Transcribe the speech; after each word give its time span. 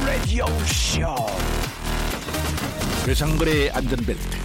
Radio 0.05 0.45
Show. 0.65 1.15
괴상벌의 3.05 3.71
안전벨트 3.71 4.37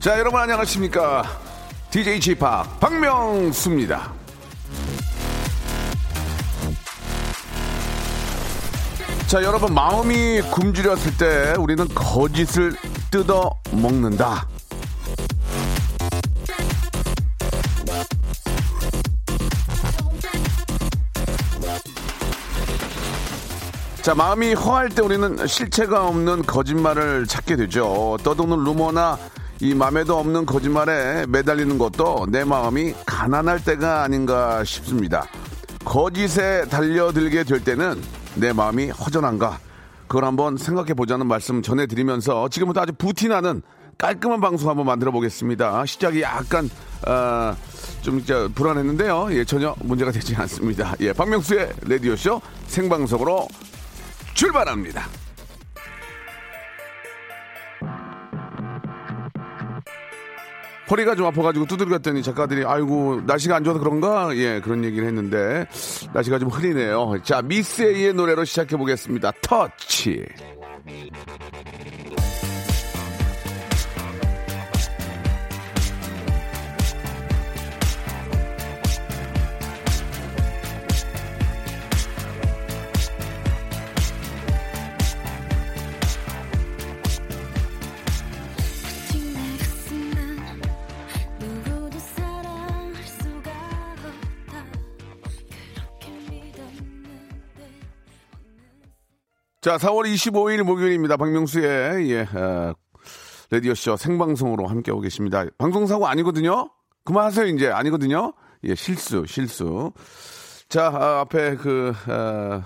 자, 0.00 0.18
여러분 0.18 0.40
안녕하십니까? 0.40 1.22
DJ 1.92 2.18
p 2.34 2.40
박명수입니다. 2.80 4.19
자, 9.30 9.40
여러분 9.44 9.72
마음이 9.72 10.40
굶주렸을 10.50 11.16
때 11.16 11.54
우리는 11.56 11.86
거짓을 11.94 12.74
뜯어 13.12 13.52
먹는다. 13.70 14.48
자, 24.02 24.16
마음이 24.16 24.54
허할 24.54 24.88
때 24.88 25.00
우리는 25.00 25.46
실체가 25.46 26.08
없는 26.08 26.42
거짓말을 26.42 27.28
찾게 27.28 27.54
되죠. 27.54 28.18
떠도는 28.24 28.64
루머나 28.64 29.16
이 29.60 29.74
맘에도 29.74 30.18
없는 30.18 30.44
거짓말에 30.44 31.26
매달리는 31.28 31.78
것도 31.78 32.26
내 32.30 32.42
마음이 32.42 32.94
가난할 33.06 33.62
때가 33.62 34.02
아닌가 34.02 34.64
싶습니다. 34.64 35.24
거짓에 35.84 36.64
달려들게 36.68 37.44
될 37.44 37.62
때는 37.62 38.02
내 38.34 38.52
마음이 38.52 38.90
허전한가? 38.90 39.58
그걸 40.06 40.24
한번 40.24 40.56
생각해 40.56 40.94
보자는 40.94 41.26
말씀 41.26 41.62
전해드리면서 41.62 42.48
지금부터 42.48 42.80
아주 42.80 42.92
부티나는 42.92 43.62
깔끔한 43.96 44.40
방송 44.40 44.70
한번 44.70 44.86
만들어 44.86 45.12
보겠습니다. 45.12 45.84
시작이 45.86 46.22
약간 46.22 46.68
어, 47.06 47.54
좀 48.00 48.22
불안했는데요. 48.54 49.28
예, 49.32 49.44
전혀 49.44 49.74
문제가 49.80 50.10
되지 50.10 50.34
않습니다. 50.36 50.94
예, 51.00 51.12
박명수의 51.12 51.72
라디오 51.86 52.16
쇼 52.16 52.40
생방송으로 52.66 53.46
출발합니다. 54.34 55.19
허리가 60.90 61.14
좀 61.14 61.26
아파가지고 61.26 61.66
두드렸더니 61.66 62.22
작가들이 62.22 62.64
아이고 62.64 63.20
날씨가 63.26 63.56
안 63.56 63.64
좋아서 63.64 63.78
그런가 63.78 64.36
예 64.36 64.60
그런 64.60 64.84
얘기를 64.84 65.06
했는데 65.06 65.66
날씨가 66.12 66.38
좀 66.38 66.48
흐리네요. 66.48 67.22
자 67.22 67.42
미스 67.42 67.82
A의 67.82 68.12
노래로 68.12 68.44
시작해 68.44 68.76
보겠습니다. 68.76 69.32
터치. 69.42 70.24
자 99.60 99.76
4월 99.76 100.10
25일 100.10 100.62
목요일입니다. 100.62 101.18
박명수의 101.18 102.10
예 102.10 102.20
어, 102.22 102.74
라디오 103.50 103.74
쇼 103.74 103.94
생방송으로 103.94 104.66
함께하고 104.66 105.02
계십니다. 105.02 105.44
방송 105.58 105.86
사고 105.86 106.06
아니거든요. 106.06 106.70
그만하세요 107.04 107.44
이제 107.48 107.68
아니거든요. 107.68 108.32
예 108.64 108.74
실수 108.74 109.26
실수. 109.26 109.92
자 110.70 110.86
아, 110.86 111.20
앞에 111.20 111.56
그 111.56 111.92
어, 112.08 112.64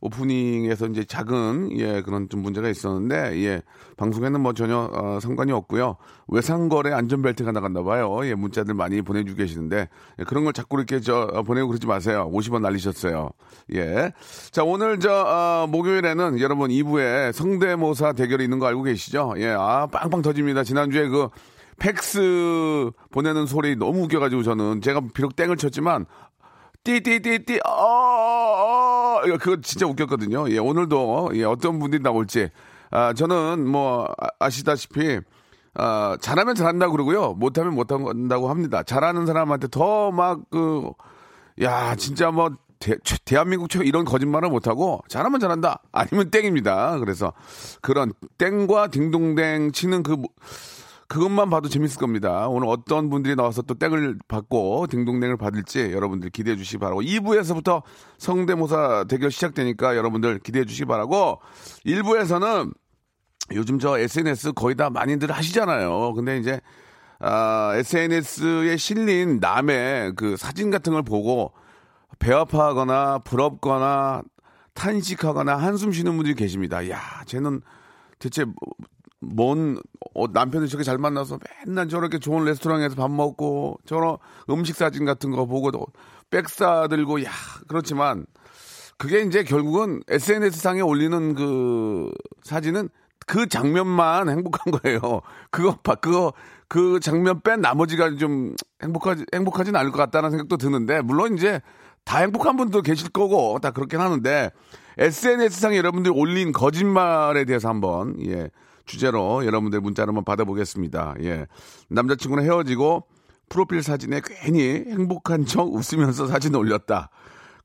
오프닝에서 0.00 0.86
이제 0.86 1.04
작은 1.04 1.78
예 1.78 2.00
그런 2.02 2.28
좀 2.28 2.42
문제가 2.42 2.68
있었는데 2.68 3.42
예 3.44 3.62
방송에는 3.96 4.40
뭐 4.40 4.54
전혀 4.54 4.90
어, 4.92 5.18
상관이 5.20 5.52
없고요. 5.52 5.96
외상거래 6.28 6.92
안전벨트가 6.92 7.52
나갔나 7.52 7.82
봐요. 7.82 8.20
예 8.24 8.34
문자들 8.34 8.74
많이 8.74 9.02
보내주고 9.02 9.36
계시는데 9.36 9.88
예, 10.18 10.24
그런 10.24 10.44
걸 10.44 10.52
자꾸 10.52 10.78
이렇게 10.78 11.00
저 11.00 11.28
어, 11.32 11.42
보내고 11.42 11.68
그러지 11.68 11.86
마세요. 11.86 12.30
50원 12.32 12.62
날리셨어요. 12.62 13.30
예자 13.72 14.64
오늘 14.64 14.98
저 15.00 15.12
어, 15.12 15.66
목요일에는 15.68 16.40
여러분 16.40 16.70
2부에 16.70 17.32
성대모사 17.32 18.14
대결이 18.14 18.44
있는 18.44 18.58
거 18.58 18.66
알고 18.66 18.84
계시죠? 18.84 19.34
예아 19.36 19.86
빵빵 19.88 20.22
터집니다. 20.22 20.64
지난주에 20.64 21.08
그 21.08 21.28
팩스 21.78 22.90
보내는 23.10 23.46
소리 23.46 23.76
너무 23.76 24.02
웃겨가지고 24.04 24.42
저는 24.42 24.80
제가 24.82 25.00
비록 25.14 25.36
땡을 25.36 25.56
쳤지만 25.56 26.06
띠띠띠띠 26.84 27.60
어, 27.66 27.70
어, 27.70 28.86
어. 28.86 28.89
그거 29.38 29.56
진짜 29.62 29.86
웃겼거든요. 29.86 30.50
예, 30.50 30.58
오늘도 30.58 31.30
예, 31.34 31.44
어떤 31.44 31.78
분들이 31.78 32.02
나올지 32.02 32.48
아, 32.90 33.12
저는 33.12 33.66
뭐 33.68 34.06
아- 34.18 34.28
아시다시피 34.40 35.20
아, 35.74 36.16
잘하면 36.20 36.54
잘한다 36.56 36.88
그러고요. 36.90 37.34
못하면 37.34 37.74
못한다고 37.74 38.48
합니다. 38.50 38.82
잘하는 38.82 39.26
사람한테 39.26 39.68
더 39.68 40.10
막 40.10 40.40
그 40.50 40.90
야, 41.62 41.94
진짜 41.96 42.30
뭐 42.30 42.50
대, 42.78 42.96
한민국 43.36 43.68
최고 43.68 43.84
이런 43.84 44.06
거짓말을 44.06 44.48
못하고 44.48 45.00
잘하면 45.08 45.38
잘한다. 45.38 45.82
아니면 45.92 46.30
땡입니다. 46.30 46.98
그래서 46.98 47.32
그런 47.82 48.12
땡과 48.38 48.88
딩동댕 48.88 49.72
치는 49.72 50.02
그 50.02 50.16
그것만 51.10 51.50
봐도 51.50 51.68
재밌을 51.68 51.98
겁니다. 51.98 52.46
오늘 52.46 52.68
어떤 52.68 53.10
분들이 53.10 53.34
나와서 53.34 53.62
또 53.62 53.74
땡을 53.74 54.16
받고 54.28 54.86
딩동댕을 54.86 55.36
받을지 55.38 55.90
여러분들 55.90 56.30
기대해 56.30 56.56
주시기 56.56 56.78
바라고 56.78 57.02
2부에서부터 57.02 57.82
성대모사 58.18 59.06
대결 59.08 59.32
시작되니까 59.32 59.96
여러분들 59.96 60.38
기대해 60.38 60.64
주시기 60.64 60.84
바라고 60.84 61.40
1부에서는 61.84 62.72
요즘 63.54 63.80
저 63.80 63.98
SNS 63.98 64.52
거의 64.52 64.76
다 64.76 64.88
많이들 64.88 65.32
하시잖아요. 65.32 66.14
근데 66.14 66.38
이제 66.38 66.60
아, 67.18 67.72
SNS에 67.74 68.76
실린 68.76 69.40
남의 69.40 70.12
그 70.14 70.36
사진 70.36 70.70
같은 70.70 70.92
걸 70.92 71.02
보고 71.02 71.52
배 72.20 72.32
아파하거나 72.32 73.18
부럽거나 73.24 74.22
탄식하거나 74.74 75.56
한숨 75.56 75.90
쉬는 75.90 76.14
분들이 76.14 76.36
계십니다. 76.36 76.88
야, 76.88 77.00
쟤는 77.26 77.62
대체 78.20 78.44
뭐- 78.44 78.54
뭔 79.20 79.78
어, 80.14 80.26
남편을 80.26 80.68
저렇게 80.68 80.84
잘 80.84 80.98
만나서 80.98 81.38
맨날 81.66 81.88
저렇게 81.88 82.18
좋은 82.18 82.44
레스토랑에서 82.44 82.96
밥 82.96 83.10
먹고 83.10 83.78
저런 83.84 84.16
음식 84.48 84.76
사진 84.76 85.04
같은 85.04 85.30
거 85.30 85.46
보고 85.46 85.70
백 86.30 86.48
싸들고 86.48 87.22
야 87.24 87.30
그렇지만 87.68 88.26
그게 88.96 89.22
이제 89.22 89.44
결국은 89.44 90.02
SNS 90.08 90.60
상에 90.60 90.80
올리는 90.80 91.34
그 91.34 92.10
사진은 92.42 92.88
그 93.26 93.46
장면만 93.48 94.28
행복한 94.28 94.72
거예요. 94.72 95.20
그거 95.50 95.76
봐, 95.82 95.94
그거 95.94 96.32
그 96.68 96.98
장면 97.00 97.40
뺀 97.42 97.60
나머지가 97.60 98.16
좀 98.16 98.54
행복하지 98.82 99.24
행복하진 99.34 99.76
않을 99.76 99.90
것 99.90 99.98
같다는 99.98 100.30
생각도 100.30 100.56
드는데 100.56 101.00
물론 101.00 101.36
이제 101.36 101.60
다 102.04 102.18
행복한 102.18 102.56
분도 102.56 102.82
계실 102.82 103.10
거고 103.10 103.58
다 103.60 103.70
그렇긴 103.70 104.00
하는데 104.00 104.50
SNS 104.98 105.60
상에 105.60 105.76
여러분들이 105.76 106.12
올린 106.14 106.52
거짓말에 106.52 107.44
대해서 107.44 107.68
한번 107.68 108.16
예 108.26 108.50
주제로 108.90 109.46
여러분들 109.46 109.80
문자를 109.80 110.08
한번 110.08 110.24
받아보겠습니다. 110.24 111.14
예 111.22 111.46
남자친구랑 111.88 112.44
헤어지고 112.44 113.06
프로필 113.48 113.82
사진에 113.82 114.20
괜히 114.24 114.62
행복한 114.62 115.46
척 115.46 115.72
웃으면서 115.72 116.26
사진 116.26 116.54
올렸다. 116.56 117.10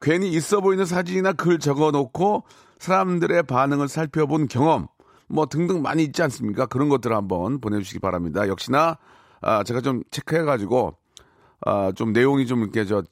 괜히 0.01 0.29
있어 0.29 0.61
보이는 0.61 0.85
사진이나 0.85 1.33
글 1.33 1.57
적어 1.57 1.89
놓고 1.89 2.43
사람들의 2.77 3.43
반응을 3.43 3.87
살펴본 3.87 4.47
경험, 4.47 4.87
뭐 5.27 5.47
등등 5.47 5.81
많이 5.81 6.03
있지 6.03 6.21
않습니까? 6.21 6.67
그런 6.67 6.89
것들을 6.89 7.15
한번 7.15 7.59
보내주시기 7.59 7.99
바랍니다. 7.99 8.47
역시나, 8.47 8.97
아, 9.41 9.63
제가 9.63 9.81
좀 9.81 10.03
체크해가지고, 10.11 10.95
아, 11.65 11.91
좀 11.95 12.13
내용이 12.13 12.45
좀 12.45 12.61
이렇게 12.61 12.85
저, 12.85 13.03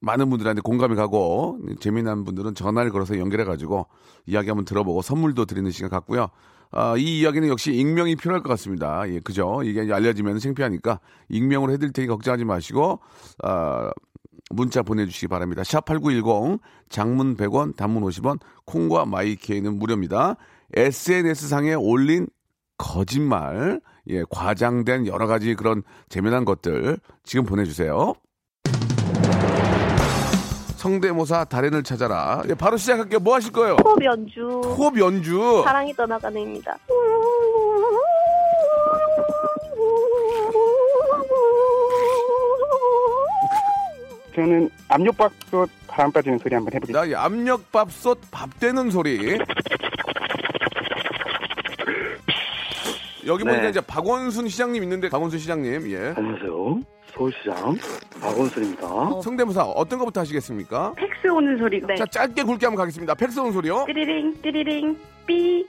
많은 0.00 0.30
분들한테 0.30 0.62
공감이 0.62 0.96
가고, 0.96 1.58
재미난 1.80 2.24
분들은 2.24 2.54
전화를 2.54 2.90
걸어서 2.90 3.18
연결해가지고, 3.18 3.86
이야기 4.26 4.48
한번 4.48 4.64
들어보고 4.64 5.02
선물도 5.02 5.44
드리는 5.46 5.70
시간 5.70 5.90
같고요. 5.90 6.28
아, 6.72 6.96
이 6.96 7.20
이야기는 7.20 7.48
역시 7.48 7.72
익명이 7.72 8.16
필요할 8.16 8.42
것 8.42 8.48
같습니다. 8.50 9.08
예, 9.08 9.20
그죠? 9.20 9.62
이게 9.64 9.92
알려지면 9.92 10.38
창피하니까 10.38 11.00
익명으로 11.28 11.72
해드릴 11.72 11.92
테니 11.92 12.08
걱정하지 12.08 12.44
마시고, 12.44 13.00
아, 13.42 13.90
문자 14.50 14.82
보내주시기 14.82 15.28
바랍니다. 15.28 15.62
샵 15.64 15.84
8910 15.84 16.60
장문 16.88 17.36
100원 17.36 17.76
단문 17.76 18.02
50원 18.04 18.40
콩과 18.66 19.06
마이케이는 19.06 19.78
무료입니다. 19.78 20.36
SNS상에 20.74 21.74
올린 21.74 22.26
거짓말 22.76 23.80
예, 24.08 24.24
과장된 24.28 25.06
여러 25.06 25.26
가지 25.26 25.54
그런 25.54 25.82
재미난 26.08 26.44
것들 26.44 26.98
지금 27.22 27.44
보내주세요. 27.44 28.14
성대모사 30.80 31.44
달인을 31.44 31.82
찾아라. 31.82 32.42
예, 32.48 32.54
바로 32.54 32.78
시작할게요. 32.78 33.20
뭐 33.20 33.34
하실 33.34 33.52
거예요? 33.52 33.76
호흡 33.84 34.02
연주 34.02 34.40
호흡 34.48 34.98
연주. 34.98 35.62
사랑이 35.66 35.92
떠나가는입니다. 35.92 36.74
저는 44.34 44.70
압력밥솥 44.88 45.68
바람 45.86 46.12
빠지는 46.12 46.38
소리 46.38 46.54
한번 46.54 46.72
해보겠습니다. 46.72 47.00
자, 47.00 47.06
이 47.06 47.14
압력밥솥 47.14 48.18
밥 48.30 48.58
되는 48.58 48.90
소리. 48.90 49.38
여기 53.26 53.44
보니까 53.44 53.62
네. 53.64 53.68
이제 53.68 53.82
박원순 53.82 54.48
시장님 54.48 54.82
있는데 54.82 55.10
박원순 55.10 55.38
시장님 55.38 55.90
예 55.90 56.14
안녕하세요. 56.16 56.80
서울시장 57.14 57.76
박원순입니다. 58.20 58.88
성대모사 59.22 59.64
어떤 59.64 59.98
것부터 59.98 60.20
하시겠습니까? 60.20 60.94
팩스 60.96 61.28
오는 61.28 61.58
소리. 61.58 61.80
네. 61.86 61.94
자 61.96 62.04
짧게 62.06 62.42
굵게 62.42 62.66
한번 62.66 62.76
가겠습니다. 62.82 63.14
팩스 63.14 63.40
온 63.40 63.52
소리요. 63.52 63.84
띠리링 63.86 64.42
띠리링 64.42 64.98
삐. 65.26 65.66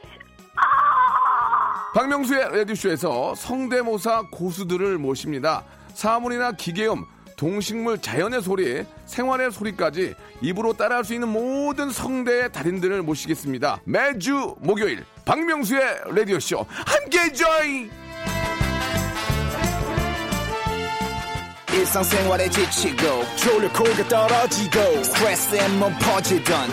박명수의 1.93 2.57
라디오쇼에서 2.57 3.35
성대모사 3.35 4.23
고수들을 4.31 4.97
모십니다. 4.97 5.65
사물이나 5.93 6.53
기계음, 6.53 7.03
동식물, 7.35 7.97
자연의 7.97 8.41
소리, 8.41 8.85
생활의 9.05 9.51
소리까지 9.51 10.15
입으로 10.41 10.71
따라할 10.73 11.03
수 11.03 11.13
있는 11.13 11.27
모든 11.27 11.89
성대의 11.89 12.51
달인들을 12.53 13.01
모시겠습니다. 13.01 13.81
매주 13.83 14.55
목요일 14.59 15.03
박명수의 15.25 15.81
라디오쇼 16.15 16.65
함께 16.69 17.33
join! 17.33 18.00
지치고, 22.49 23.23
떨어지고, 24.09 24.79
퍼지던, 25.99 26.69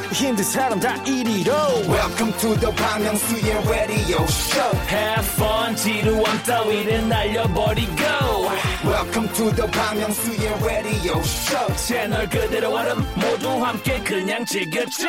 welcome 1.88 2.32
to 2.38 2.54
the 2.58 2.72
Bang 2.74 3.04
Myung-soo's 3.04 3.68
radio 3.70 4.24
show. 4.26 4.76
Have 4.88 5.24
fun 5.34 5.76
지루함 5.76 6.42
따위를 6.42 7.08
날려버리고. 7.08 8.02
Welcome 8.84 9.32
to 9.34 9.54
the 9.54 9.70
Bang 9.70 10.00
Myung-soo's 10.00 10.64
radio 10.64 11.20
show. 11.20 11.76
채널 11.76 12.28
그대로 12.28 12.74
얼음 12.74 12.98
모두 13.14 13.50
함께 13.64 14.00
그냥 14.02 14.44
즐겨줘. 14.44 15.06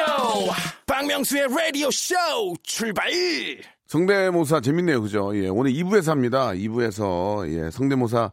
박명수의 0.86 1.48
라디오 1.50 1.90
쇼 1.90 2.16
출발! 2.62 3.10
성대모사 3.88 4.62
재밌네요, 4.62 5.02
그죠? 5.02 5.36
예, 5.36 5.48
오늘 5.48 5.72
2부에서 5.74 6.10
합니다. 6.10 6.52
2부에서 6.52 7.48
예, 7.50 7.72
성대모사 7.72 8.32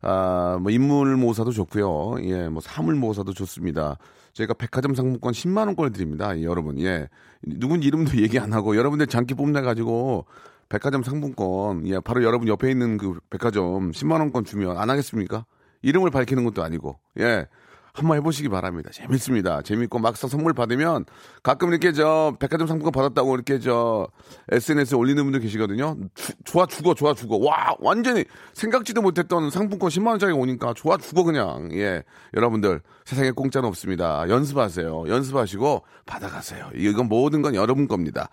아, 0.00 0.58
뭐 0.60 0.70
인물 0.70 1.16
모사도 1.16 1.50
좋고요. 1.50 2.16
예, 2.22 2.48
뭐 2.48 2.60
사물 2.60 2.94
모사도 2.94 3.32
좋습니다. 3.32 3.98
저희가 4.32 4.54
백화점 4.54 4.94
상품권 4.94 5.32
10만 5.32 5.66
원권을 5.66 5.92
드립니다. 5.92 6.36
예, 6.38 6.44
여러분. 6.44 6.78
예. 6.80 7.08
누군 7.42 7.82
이름도 7.82 8.18
얘기 8.22 8.38
안 8.38 8.52
하고 8.52 8.76
여러분들 8.76 9.06
장기 9.08 9.34
뽐내 9.34 9.60
가지고 9.62 10.26
백화점 10.68 11.02
상품권 11.02 11.86
예, 11.86 11.98
바로 12.00 12.22
여러분 12.22 12.46
옆에 12.46 12.70
있는 12.70 12.98
그 12.98 13.18
백화점 13.30 13.90
10만 13.90 14.20
원권 14.20 14.44
주면 14.44 14.76
안 14.76 14.90
하겠습니까? 14.90 15.44
이름을 15.82 16.10
밝히는 16.10 16.44
것도 16.44 16.62
아니고. 16.62 16.98
예. 17.18 17.46
한번 17.98 18.16
해보시기 18.18 18.48
바랍니다. 18.48 18.90
재밌습니다. 18.92 19.62
재밌고 19.62 19.98
막상 19.98 20.30
선물 20.30 20.52
받으면 20.54 21.04
가끔 21.42 21.70
이렇게 21.70 21.92
저 21.92 22.36
백화점 22.38 22.66
상품권 22.66 22.92
받았다고 22.92 23.34
이렇게 23.34 23.58
저 23.58 24.08
SNS에 24.50 24.96
올리는 24.96 25.22
분들 25.22 25.40
계시거든요. 25.40 25.96
주- 26.14 26.32
좋아 26.44 26.66
죽어 26.66 26.94
좋아 26.94 27.14
죽어 27.14 27.36
와 27.38 27.74
완전히 27.80 28.24
생각지도 28.54 29.02
못했던 29.02 29.50
상품권 29.50 29.90
10만 29.90 30.08
원짜리 30.08 30.32
오니까 30.32 30.74
좋아 30.74 30.96
죽어 30.96 31.22
그냥 31.24 31.70
예 31.72 32.04
여러분들 32.34 32.80
세상에 33.04 33.30
공짜는 33.30 33.68
없습니다. 33.68 34.28
연습하세요. 34.28 35.04
연습하시고 35.08 35.82
받아가세요. 36.06 36.70
이건 36.74 37.08
모든 37.08 37.42
건 37.42 37.54
여러분 37.54 37.88
겁니다. 37.88 38.28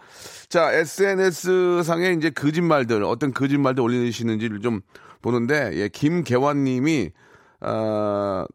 자 0.49 0.71
SNS 0.71 1.83
상에 1.83 2.11
이제 2.11 2.29
거짓말들 2.29 3.03
어떤 3.03 3.33
거짓말들 3.33 3.81
올리시는지를 3.83 4.61
좀 4.61 4.81
보는데 5.21 5.71
예 5.75 5.87
김계환 5.89 6.63
님이 6.63 7.11
아 7.61 8.45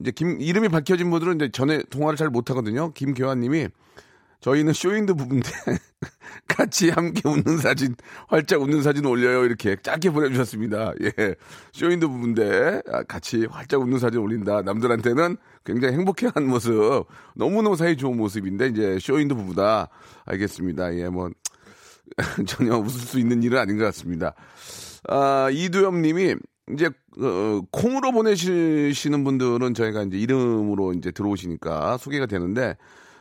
이제 0.00 0.10
김 0.10 0.40
이름이 0.40 0.68
밝혀진 0.68 1.10
분들은 1.10 1.36
이제 1.36 1.50
전에 1.50 1.82
통화를 1.90 2.16
잘 2.16 2.28
못하거든요. 2.28 2.92
김교환님이 2.92 3.68
저희는 4.40 4.72
쇼윈도 4.72 5.14
부부인데 5.14 5.50
같이 6.46 6.90
함께 6.90 7.28
웃는 7.28 7.58
사진 7.58 7.96
활짝 8.28 8.62
웃는 8.62 8.82
사진 8.82 9.04
올려요 9.04 9.44
이렇게 9.44 9.76
짧게 9.82 10.10
보내주셨습니다. 10.10 10.92
예, 11.02 11.34
쇼윈도 11.72 12.06
부부인데 12.06 12.82
아, 12.92 13.02
같이 13.02 13.46
활짝 13.46 13.80
웃는 13.80 13.98
사진 13.98 14.20
올린다. 14.20 14.62
남들한테는 14.62 15.36
굉장히 15.64 15.94
행복해하는 15.94 16.48
모습, 16.48 17.06
너무 17.34 17.62
너무 17.62 17.76
사이 17.76 17.96
좋은 17.96 18.16
모습인데 18.16 18.68
이제 18.68 18.98
쇼윈드 19.00 19.34
부부다. 19.34 19.88
알겠습니다. 20.26 20.94
예, 20.94 21.08
뭐 21.08 21.30
전혀 22.46 22.76
웃을 22.76 23.00
수 23.00 23.18
있는 23.18 23.42
일은 23.42 23.58
아닌 23.58 23.76
것 23.76 23.84
같습니다. 23.86 24.34
아, 25.08 25.48
이두엽 25.50 25.94
님이 25.96 26.36
이제 26.72 26.86
어, 27.20 27.60
콩으로 27.70 28.12
보내시는 28.12 29.24
분들은 29.24 29.74
저희가 29.74 30.02
이제 30.02 30.18
이름으로 30.18 30.92
이제 30.92 31.10
들어오시니까 31.10 31.96
소개가 31.98 32.26
되는데 32.26 32.76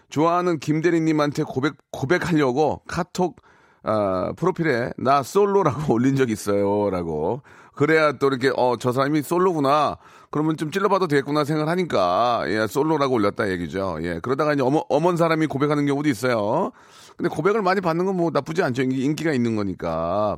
좋아하는 0.09 0.59
김대리님한테 0.59 1.43
고백 1.43 1.73
고백하려고 1.91 2.81
카톡 2.87 3.37
아, 3.83 4.33
프로필에 4.35 4.91
나 4.97 5.23
솔로라고 5.23 5.93
올린 5.93 6.15
적 6.15 6.29
있어요라고. 6.29 7.41
그래야 7.73 8.13
또 8.13 8.27
이렇게 8.27 8.51
어 8.55 8.75
저 8.79 8.91
사람이 8.91 9.21
솔로구나. 9.21 9.97
그러면 10.31 10.57
좀 10.57 10.71
찔러봐도 10.71 11.07
되겠구나 11.07 11.45
생각을 11.45 11.71
하니까 11.71 12.43
예 12.47 12.67
솔로라고 12.67 13.13
올렸다 13.15 13.49
얘기죠. 13.51 13.99
예 14.01 14.19
그러다가 14.21 14.53
이제 14.53 14.61
어머 14.63 14.83
어먼 14.89 15.15
사람이 15.15 15.47
고백하는 15.47 15.85
경우도 15.85 16.09
있어요. 16.09 16.71
근데 17.15 17.29
고백을 17.29 17.61
많이 17.61 17.79
받는 17.79 18.05
건 18.05 18.15
뭐 18.17 18.29
나쁘지 18.33 18.61
않죠. 18.63 18.81
인기- 18.81 19.03
인기가 19.05 19.31
있는 19.31 19.55
거니까 19.55 20.37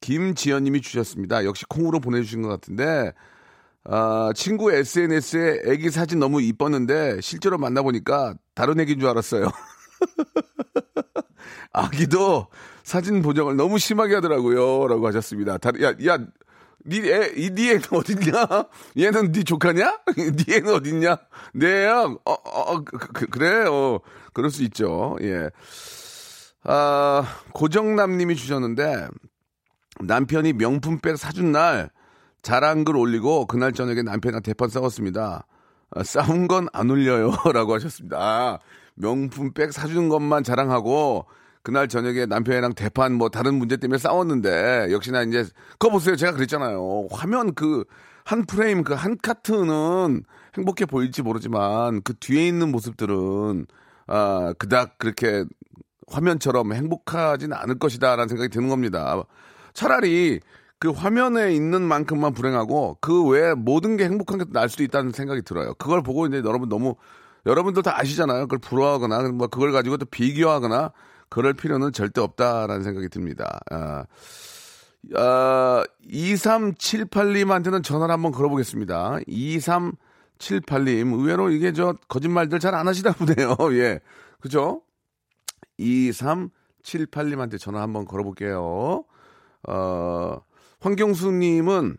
김지연님이 0.00 0.80
주셨습니다. 0.80 1.44
역시 1.44 1.64
콩으로 1.68 2.00
보내주신 2.00 2.42
것 2.42 2.48
같은데 2.48 3.12
아, 3.84 4.32
친구 4.34 4.70
SNS에 4.70 5.62
애기 5.66 5.90
사진 5.90 6.18
너무 6.18 6.42
이뻤는데 6.42 7.20
실제로 7.22 7.58
만나보니까 7.58 8.34
다른 8.54 8.80
애기인 8.80 9.00
줄 9.00 9.08
알았어요. 9.08 9.50
아기도 11.72 12.48
사진 12.82 13.22
보정을 13.22 13.56
너무 13.56 13.78
심하게 13.78 14.16
하더라고요. 14.16 14.88
라고 14.88 15.06
하셨습니다. 15.06 15.58
다, 15.58 15.70
야, 15.80 15.94
야, 16.06 16.18
니 16.86 16.98
애, 17.00 17.32
이, 17.36 17.50
니 17.50 17.70
애는 17.70 17.82
어딨냐? 17.90 18.46
얘는 18.98 19.32
니 19.32 19.44
조카냐? 19.44 20.00
니 20.16 20.54
애는 20.54 20.74
어딨냐? 20.74 21.18
네, 21.54 21.86
형. 21.86 22.18
어, 22.24 22.32
어, 22.32 22.72
어, 22.72 22.84
그, 22.84 22.98
그, 22.98 23.26
그래, 23.26 23.66
어, 23.66 24.00
그럴 24.32 24.50
수 24.50 24.62
있죠. 24.64 25.16
예. 25.22 25.50
아, 26.64 27.24
고정남 27.52 28.16
님이 28.16 28.36
주셨는데, 28.36 29.08
남편이 30.00 30.54
명품백 30.54 31.16
사준 31.16 31.52
날 31.52 31.90
자랑 32.42 32.84
글 32.84 32.96
올리고 32.96 33.46
그날 33.46 33.72
저녁에 33.72 34.02
남편이랑 34.02 34.42
대판 34.42 34.68
싸웠습니다. 34.68 35.46
아, 35.90 36.02
싸운 36.04 36.46
건 36.48 36.68
안 36.72 36.90
올려요. 36.90 37.32
라고 37.52 37.74
하셨습니다. 37.74 38.16
아, 38.18 38.58
명품백 38.94 39.72
사준 39.72 40.08
것만 40.08 40.44
자랑하고 40.44 41.26
그날 41.62 41.88
저녁에 41.88 42.26
남편이랑 42.26 42.74
대판 42.74 43.12
뭐 43.14 43.28
다른 43.28 43.54
문제 43.54 43.76
때문에 43.76 43.98
싸웠는데 43.98 44.88
역시나 44.92 45.22
이제 45.22 45.44
그거 45.72 45.90
보세요. 45.90 46.16
제가 46.16 46.32
그랬잖아요. 46.32 47.08
화면 47.10 47.54
그 47.54 47.84
한 48.28 48.44
프레임 48.44 48.84
그 48.84 48.92
한 48.94 49.16
카트는 49.22 50.22
행복해 50.54 50.84
보일지 50.84 51.22
모르지만 51.22 52.02
그 52.02 52.12
뒤에 52.20 52.46
있는 52.46 52.70
모습들은 52.70 53.66
아, 54.06 54.52
그닥 54.58 54.98
그렇게 54.98 55.44
화면처럼 56.08 56.74
행복하진 56.74 57.54
않을 57.54 57.78
것이다라는 57.78 58.28
생각이 58.28 58.50
드는 58.50 58.68
겁니다. 58.68 59.22
차라리 59.78 60.40
그 60.80 60.90
화면에 60.90 61.52
있는 61.54 61.82
만큼만 61.82 62.32
불행하고 62.34 62.98
그 63.00 63.24
외에 63.28 63.54
모든 63.54 63.96
게 63.96 64.04
행복한 64.04 64.38
게 64.38 64.44
날 64.52 64.68
수도 64.68 64.82
있다는 64.82 65.12
생각이 65.12 65.42
들어요. 65.42 65.74
그걸 65.74 66.02
보고 66.02 66.26
이제 66.26 66.38
여러분 66.44 66.68
너무 66.68 66.96
여러분들 67.46 67.82
다 67.84 67.98
아시잖아요. 68.00 68.42
그걸 68.42 68.58
부러워하거나 68.58 69.28
뭐 69.30 69.46
그걸 69.46 69.70
가지고 69.72 69.96
또 69.96 70.04
비교하거나 70.06 70.92
그럴 71.28 71.54
필요는 71.54 71.92
절대 71.92 72.20
없다라는 72.20 72.82
생각이 72.82 73.08
듭니다. 73.08 73.60
아, 73.70 74.04
아, 75.14 75.84
2378님한테는 76.10 77.84
전화를 77.84 78.12
한번 78.12 78.32
걸어보겠습니다. 78.32 79.18
2378님, 79.28 81.14
의외로 81.18 81.50
이게 81.50 81.72
저 81.72 81.94
거짓말들 82.08 82.58
잘 82.58 82.74
안 82.74 82.88
하시다 82.88 83.12
보네요. 83.12 83.56
예. 83.80 84.00
그죠? 84.40 84.82
2378님한테 85.78 87.58
전화 87.60 87.80
한번 87.82 88.04
걸어볼게요. 88.06 89.04
어, 89.68 90.40
황경수님은 90.80 91.96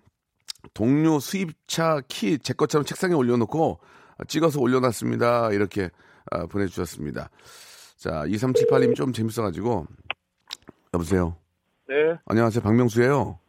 동료 0.73 1.19
수입차 1.19 2.01
키 2.07 2.37
제 2.39 2.53
것처럼 2.53 2.85
책상에 2.85 3.13
올려놓고 3.13 3.79
찍어서 4.27 4.59
올려놨습니다. 4.59 5.51
이렇게 5.51 5.89
아, 6.31 6.45
보내주셨습니다. 6.47 7.29
자, 7.97 8.23
2378님 8.25 8.95
좀 8.95 9.13
재밌어가지고. 9.13 9.85
여보세요. 10.93 11.35
네, 11.87 12.17
안녕하세요. 12.25 12.61
박명수예요 12.63 13.39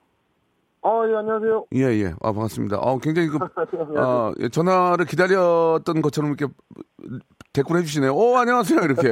어, 0.82 1.02
예, 1.08 1.14
안녕하세요. 1.16 1.66
예, 1.74 1.80
예. 2.02 2.06
아, 2.22 2.32
반갑습니다. 2.32 2.78
어, 2.78 2.98
굉장히 2.98 3.28
그. 3.28 3.38
어, 3.98 4.32
예, 4.40 4.48
전화를 4.48 5.04
기다렸던 5.04 6.00
것처럼 6.02 6.34
이렇게 6.38 6.52
댓글 7.52 7.76
해주시네요. 7.78 8.14
오, 8.14 8.36
안녕하세요. 8.38 8.80
이렇게. 8.80 9.08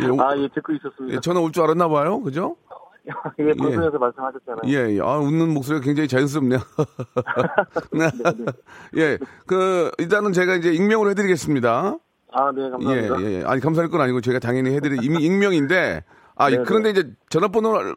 예, 0.00 0.06
오- 0.08 0.20
아, 0.20 0.34
예, 0.38 0.48
듣고 0.54 0.72
있었습니다. 0.72 1.16
예, 1.16 1.20
전화 1.20 1.40
올 1.40 1.52
줄 1.52 1.62
알았나 1.64 1.88
봐요. 1.88 2.20
그죠? 2.22 2.56
예, 3.38 3.52
방송에서 3.52 3.98
말씀하셨잖아요. 3.98 4.62
예, 4.66 4.96
예. 4.96 5.00
아, 5.00 5.18
웃는 5.18 5.52
목소리가 5.52 5.84
굉장히 5.84 6.08
자연스럽네요. 6.08 6.58
네. 7.92 8.10
예, 8.96 9.18
그, 9.46 9.90
일단은 9.98 10.32
제가 10.32 10.54
이제 10.54 10.72
익명으로 10.72 11.10
해드리겠습니다. 11.10 11.98
아, 12.32 12.52
네, 12.52 12.64
예, 12.66 12.70
감사합니다. 12.70 13.20
예, 13.22 13.24
예. 13.40 13.44
아니, 13.44 13.60
감사할 13.60 13.90
건 13.90 14.00
아니고 14.00 14.20
제가 14.22 14.38
당연히 14.38 14.74
해드릴 14.74 15.04
임- 15.04 15.20
익명인데, 15.20 16.02
아, 16.36 16.50
네, 16.50 16.62
그런데 16.64 16.90
이제 16.90 17.12
전화번호를, 17.28 17.94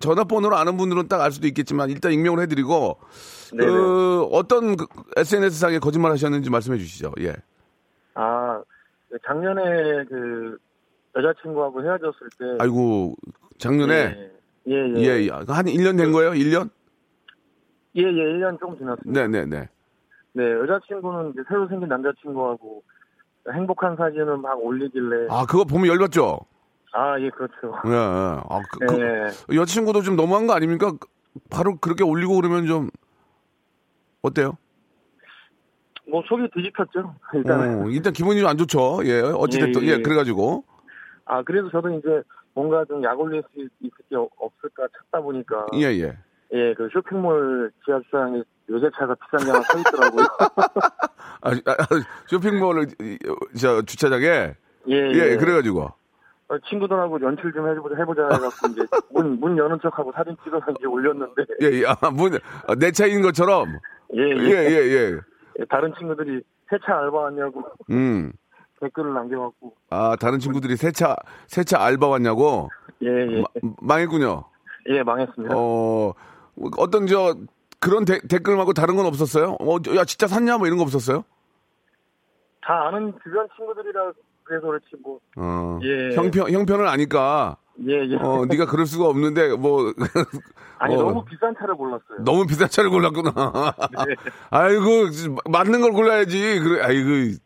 전화번호로 0.00 0.56
아는 0.56 0.76
분들은 0.76 1.08
딱 1.08 1.20
알 1.20 1.30
수도 1.32 1.46
있겠지만, 1.46 1.88
일단 1.90 2.12
익명으로 2.12 2.42
해드리고, 2.42 2.98
네, 3.54 3.64
그, 3.66 4.24
어떤 4.32 4.76
SNS상에 5.16 5.78
거짓말 5.78 6.10
하셨는지 6.12 6.50
말씀해 6.50 6.76
주시죠. 6.78 7.12
예. 7.20 7.34
아, 8.14 8.60
작년에 9.26 9.62
그 10.10 10.58
여자친구하고 11.18 11.82
헤어졌을 11.82 12.28
때. 12.38 12.44
아이고, 12.60 13.14
작년에, 13.58 14.30
예, 14.68 14.72
예. 14.72 14.94
예, 14.96 15.02
예, 15.02 15.26
예. 15.26 15.30
한 15.30 15.66
1년 15.66 15.96
된 15.98 16.12
거예요? 16.12 16.30
1년? 16.32 16.70
예, 17.96 18.02
예, 18.02 18.06
1년 18.06 18.58
조금 18.60 18.78
지났습니다. 18.78 19.26
네, 19.26 19.28
네, 19.28 19.44
네. 19.46 19.68
네, 20.32 20.44
여자친구는 20.52 21.30
이제 21.30 21.40
새로 21.48 21.66
생긴 21.68 21.88
남자친구하고 21.88 22.82
행복한 23.52 23.96
사진을 23.96 24.36
막 24.38 24.62
올리길래. 24.62 25.26
아, 25.30 25.44
그거 25.46 25.64
보면 25.64 25.88
열받죠? 25.88 26.38
아, 26.92 27.18
예, 27.18 27.30
그렇죠. 27.30 27.74
예, 27.86 27.90
예. 27.90 27.94
아, 27.96 28.60
그, 28.70 28.86
그, 28.86 29.00
예. 29.00 29.56
여자친구도 29.56 30.02
좀 30.02 30.16
너무한 30.16 30.46
거 30.46 30.52
아닙니까? 30.54 30.92
바로 31.50 31.76
그렇게 31.76 32.04
올리고 32.04 32.36
그러면 32.36 32.66
좀, 32.66 32.90
어때요? 34.22 34.56
뭐 36.10 36.22
속이 36.26 36.48
뒤집혔죠. 36.54 37.14
일단은. 37.34 37.82
어, 37.84 37.88
일단 37.90 38.12
기분이 38.12 38.40
좀 38.40 38.48
안 38.48 38.56
좋죠. 38.56 39.00
예, 39.04 39.20
어찌됐든. 39.20 39.82
예, 39.82 39.86
예, 39.86 39.92
예. 39.94 40.02
그래가지고. 40.02 40.64
아, 41.28 41.42
그래서 41.42 41.68
저도 41.70 41.90
이제 41.90 42.22
뭔가 42.54 42.84
좀 42.86 43.02
약 43.04 43.18
올릴 43.20 43.42
수 43.54 43.60
있을 43.60 43.90
게 44.08 44.16
없을까 44.16 44.88
찾다 44.96 45.20
보니까. 45.20 45.66
예, 45.74 45.84
예. 45.86 46.16
예, 46.52 46.74
그 46.74 46.88
쇼핑몰 46.92 47.70
지하 47.84 48.00
주차장에 48.00 48.42
외제차가 48.68 49.14
비싼 49.14 49.44
게 49.46 49.50
하나 49.52 49.62
서 49.62 49.78
있더라고요. 49.78 50.24
아, 51.42 51.50
아, 51.50 51.86
쇼핑몰, 52.26 52.86
이, 53.00 53.18
저, 53.60 53.82
주차장에. 53.82 54.24
예, 54.88 54.94
예, 54.94 55.32
예. 55.32 55.36
그래가지고. 55.36 55.82
어, 56.50 56.58
친구들하고 56.70 57.20
연출 57.20 57.52
좀 57.52 57.68
해보자, 57.68 57.94
해보자 57.96 58.22
해갖고 58.22 58.68
이제 58.70 58.86
문, 59.10 59.38
문 59.38 59.58
여는 59.58 59.78
척하고 59.82 60.10
사진 60.12 60.34
찍어서 60.42 60.64
이제 60.78 60.86
올렸는데. 60.86 61.44
예, 61.62 61.66
예. 61.66 61.82
아, 61.86 62.10
문, 62.10 62.32
아, 62.66 62.74
내 62.74 62.90
차인 62.90 63.20
것처럼. 63.20 63.68
예, 64.14 64.22
예, 64.22 64.36
예. 64.36 64.70
예, 64.70 64.76
예. 65.12 65.20
예, 65.60 65.64
다른 65.68 65.92
친구들이 65.98 66.40
세차 66.70 66.98
알바 66.98 67.16
왔냐고 67.18 67.62
음. 67.90 68.32
댓글을 68.80 69.14
남겨갖고. 69.14 69.74
아, 69.90 70.16
다른 70.20 70.38
친구들이 70.38 70.76
세차, 70.76 71.16
세차 71.46 71.82
알바 71.82 72.06
왔냐고. 72.08 72.68
예, 73.02 73.08
예. 73.08 73.40
마- 73.40 73.46
망했군요. 73.80 74.44
예, 74.90 75.02
망했습니다. 75.02 75.54
어, 75.56 76.12
어떤 76.78 77.06
저, 77.06 77.34
그런 77.80 78.04
데- 78.04 78.20
댓글 78.28 78.56
말고 78.56 78.72
다른 78.72 78.96
건 78.96 79.06
없었어요? 79.06 79.56
어, 79.60 79.76
야, 79.96 80.04
진짜 80.04 80.26
샀냐? 80.26 80.58
뭐 80.58 80.66
이런 80.66 80.78
거 80.78 80.84
없었어요? 80.84 81.24
다 82.62 82.88
아는 82.88 83.12
주변 83.22 83.46
친구들이라 83.56 84.12
그래서 84.44 84.66
그렇지 84.66 84.86
뭐. 85.02 85.18
어, 85.36 85.78
예. 85.82 86.14
형편, 86.16 86.50
형편을 86.50 86.86
아니까, 86.88 87.56
예, 87.86 87.92
예. 88.08 88.16
어, 88.16 88.44
네가 88.46 88.66
그럴 88.66 88.86
수가 88.86 89.06
없는데, 89.06 89.54
뭐, 89.56 89.92
아니, 90.78 90.94
어. 90.94 90.98
너무 91.02 91.24
비싼 91.24 91.54
차를 91.58 91.74
골랐어요. 91.76 92.18
너무 92.24 92.46
비싼 92.46 92.68
차를 92.68 92.88
골랐구나. 92.90 93.30
아이고, 94.50 94.84
맞는 95.50 95.80
걸 95.80 95.92
골라야지. 95.92 96.60
그래, 96.60 96.82
아이고, 96.82 97.36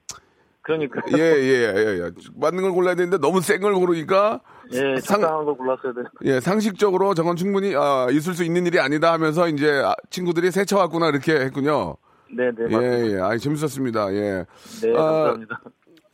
그러니까. 0.63 1.01
예, 1.17 1.19
예, 1.19 1.75
예, 1.75 2.05
예. 2.05 2.11
맞는 2.37 2.63
걸 2.63 2.73
골라야 2.73 2.95
되는데 2.95 3.19
너무 3.19 3.41
센 3.41 3.61
걸 3.61 3.75
고르니까, 3.75 4.41
예, 4.73 4.97
상- 5.01 5.21
적당한 5.21 5.45
거 5.45 5.55
골랐어야 5.55 5.93
돼. 5.93 6.03
예, 6.25 6.41
상식적으로 6.41 7.15
저건 7.15 7.35
충분히, 7.37 7.75
아, 7.75 8.07
있을 8.11 8.35
수 8.35 8.45
있는 8.45 8.65
일이 8.67 8.79
아니다 8.79 9.13
하면서 9.13 9.49
이제 9.49 9.83
아, 9.85 9.95
친구들이 10.11 10.51
세차 10.53 10.79
왔구나 10.79 11.09
이렇게 11.09 11.33
했군요. 11.35 11.97
네, 12.31 12.51
네, 12.57 12.65
예, 12.71 12.77
맞습니다. 12.77 13.17
예. 13.17 13.21
아이, 13.21 13.39
재밌었습니다. 13.39 14.13
예. 14.15 14.47
네, 14.83 14.91
아, 14.97 15.03
감사합니다. 15.03 15.61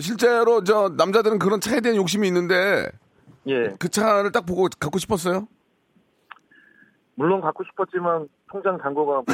실제로 0.00 0.64
저 0.64 0.92
남자들은 0.96 1.38
그런 1.38 1.60
차에 1.60 1.80
대한 1.80 1.96
욕심이 1.96 2.26
있는데 2.28 2.88
예, 3.48 3.74
그 3.78 3.88
차를 3.88 4.32
딱 4.32 4.46
보고 4.46 4.68
갖고 4.80 4.98
싶었어요? 4.98 5.46
물론 7.16 7.40
갖고 7.40 7.64
싶었지만 7.64 8.28
통장 8.50 8.78
잔고가 8.80 9.12
뭐 9.12 9.24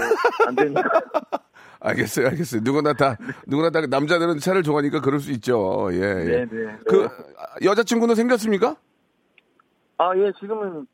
안 0.49 0.55
되니까. 0.57 0.83
알겠어요, 1.85 2.29
알겠어요. 2.29 2.63
누구나 2.65 2.95
다, 2.95 3.19
누구나 3.47 3.71
다 3.71 3.83
남자들은 3.87 4.39
차를 4.39 4.63
좋아하니까 4.63 5.01
그럴 5.01 5.21
수 5.21 5.31
있죠. 5.33 5.89
예, 5.93 5.99
예. 5.99 6.25
네, 6.25 6.47
네. 6.47 6.79
그, 6.89 7.05
아, 7.05 7.57
여자친구는 7.63 8.15
생겼습니까? 8.15 8.77
아, 9.99 10.17
예, 10.17 10.33
지금은 10.41 10.87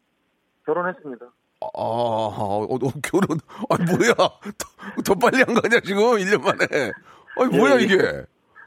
결혼했습니다. 0.66 1.26
아, 1.60 1.66
어, 1.74 2.64
어, 2.64 2.78
결혼, 3.02 3.38
아, 3.68 3.76
뭐야. 3.76 4.14
더, 4.14 5.02
더 5.04 5.14
빨리 5.14 5.38
한거 5.42 5.60
아니야, 5.64 5.78
지금? 5.80 6.02
1년 6.02 6.42
만에. 6.42 6.90
아니, 7.38 7.56
뭐야, 7.56 7.76
예, 7.76 7.80
예. 7.80 7.84
이게. 7.84 7.96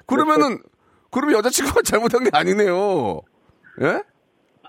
그러면은, 0.06 0.60
그러면 1.12 1.38
여자친구가 1.40 1.82
잘못한 1.84 2.24
게 2.24 2.30
아니네요. 2.32 3.22
예? 3.82 4.02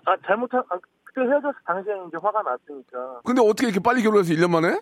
아, 0.07 0.17
잘못한, 0.27 0.61
아, 0.71 0.79
그때 1.05 1.21
헤어졌을 1.21 1.55
당시에 1.65 1.93
이제 2.09 2.17
화가 2.21 2.43
났으니까. 2.43 3.21
근데 3.25 3.41
어떻게 3.41 3.69
이렇게 3.69 3.79
빨리 3.81 4.03
결혼해서 4.03 4.33
1년 4.35 4.51
만에? 4.51 4.81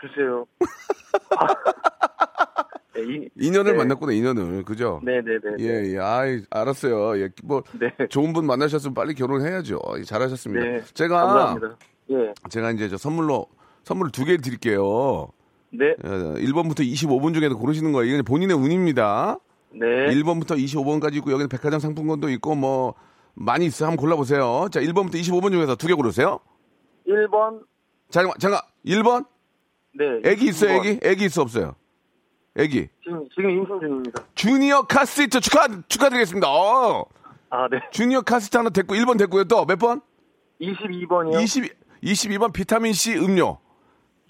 글쎄요. 0.00 0.46
네, 2.94 3.02
이, 3.02 3.28
인연을 3.36 3.72
네. 3.72 3.78
만났구나, 3.78 4.12
인연을. 4.12 4.64
그죠? 4.64 5.00
네네네. 5.04 5.56
예, 5.60 5.92
예. 5.94 5.98
아이, 5.98 6.42
알았어요. 6.50 7.18
예, 7.20 7.28
뭐, 7.44 7.62
네. 7.78 7.92
좋은 8.08 8.32
분 8.32 8.46
만나셨으면 8.46 8.94
빨리 8.94 9.14
결혼해야죠. 9.14 9.78
예, 9.98 10.02
잘하셨습니다. 10.02 10.64
네. 10.64 10.82
제가, 10.94 11.24
감사합니다. 11.26 11.76
예. 12.10 12.34
제가 12.48 12.72
이제 12.72 12.88
저 12.88 12.96
선물로, 12.96 13.46
선물 13.84 14.10
두 14.10 14.24
개 14.24 14.36
드릴게요. 14.38 15.28
네. 15.72 15.92
어, 16.02 16.08
1번부터 16.36 16.80
25번 16.80 17.32
중에서 17.32 17.54
고르시는 17.56 17.92
거예요. 17.92 18.14
이건 18.14 18.24
본인의 18.24 18.56
운입니다. 18.56 19.38
네. 19.72 19.86
1번부터 19.86 20.58
25번까지 20.58 21.14
있고, 21.16 21.30
여기는 21.30 21.48
백화점 21.48 21.78
상품권도 21.78 22.28
있고, 22.30 22.56
뭐, 22.56 22.94
많이 23.34 23.66
있어요. 23.66 23.88
한번 23.88 24.02
골라보세요. 24.02 24.66
자, 24.72 24.80
1번부터 24.80 25.14
25번 25.14 25.52
중에서 25.52 25.76
두 25.76 25.86
개 25.86 25.94
고르세요. 25.94 26.40
1번. 27.06 27.60
잠깐, 28.10 28.32
잠깐, 28.40 28.60
1번? 28.84 29.24
네. 29.92 30.20
애기 30.24 30.46
있어요, 30.46 30.80
2번. 30.80 30.86
애기? 30.86 31.00
애기 31.02 31.24
있어, 31.26 31.42
없어요? 31.42 31.74
애기. 32.56 32.88
지금, 33.04 33.26
지금 33.34 33.50
임신 33.50 33.80
중입니다. 33.80 34.22
주니어 34.34 34.82
카시트 34.82 35.40
축하, 35.40 35.66
축하드리겠습니다. 35.88 36.48
어. 36.48 37.04
아, 37.50 37.68
네. 37.70 37.78
주니어 37.90 38.22
카시트 38.22 38.56
하나 38.56 38.70
됐고, 38.70 38.94
1번 38.94 39.18
됐고요. 39.18 39.44
또 39.44 39.64
몇 39.64 39.78
번? 39.78 40.00
22번이요. 40.60 41.40
20, 41.42 41.72
22번 42.02 42.52
비타민C 42.52 43.16
음료. 43.18 43.58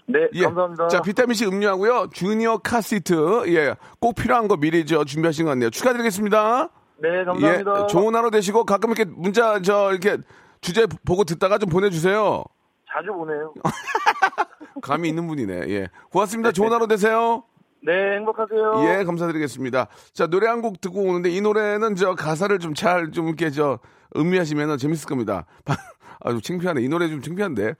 네. 0.07 0.27
예. 0.33 0.43
감사합니다. 0.43 0.87
자, 0.87 1.01
비타민C 1.01 1.45
음료하고요. 1.45 2.07
주니어 2.13 2.57
카시트. 2.57 3.43
예. 3.55 3.75
꼭 3.99 4.15
필요한 4.15 4.47
거 4.47 4.57
미리 4.57 4.85
저 4.85 5.03
준비하신 5.03 5.45
것 5.45 5.51
같네요. 5.51 5.69
축하드리겠습니다. 5.69 6.69
네, 6.97 7.23
감사합니다. 7.25 7.83
예. 7.83 7.87
좋은 7.87 8.15
하루 8.15 8.29
되시고 8.31 8.65
가끔 8.65 8.91
이렇게 8.91 9.05
문자 9.05 9.61
저 9.61 9.91
이렇게 9.91 10.17
주제 10.61 10.85
보고 11.05 11.23
듣다가 11.23 11.57
좀 11.57 11.69
보내 11.69 11.89
주세요. 11.89 12.43
자주 12.93 13.11
보내요. 13.13 13.53
감이 14.81 15.09
있는 15.09 15.27
분이네. 15.27 15.69
예. 15.69 15.87
고맙습니다. 16.11 16.51
좋은 16.51 16.71
하루 16.71 16.87
되세요. 16.87 17.43
네, 17.83 18.15
행복하세요. 18.17 18.83
예, 18.99 19.03
감사드리겠습니다. 19.03 19.87
자, 20.13 20.27
노래 20.27 20.47
한 20.47 20.61
곡 20.61 20.81
듣고 20.81 21.01
오는데 21.01 21.29
이 21.29 21.41
노래는 21.41 21.95
저 21.95 22.13
가사를 22.15 22.57
좀잘좀 22.59 23.27
이렇게 23.27 23.49
저 23.49 23.79
음미하시면 24.15 24.77
재밌을 24.77 25.07
겁니다. 25.09 25.45
아주 26.23 26.39
창피하네. 26.41 26.81
이 26.83 26.87
노래 26.89 27.07
좀 27.09 27.21
창피한데. 27.21 27.73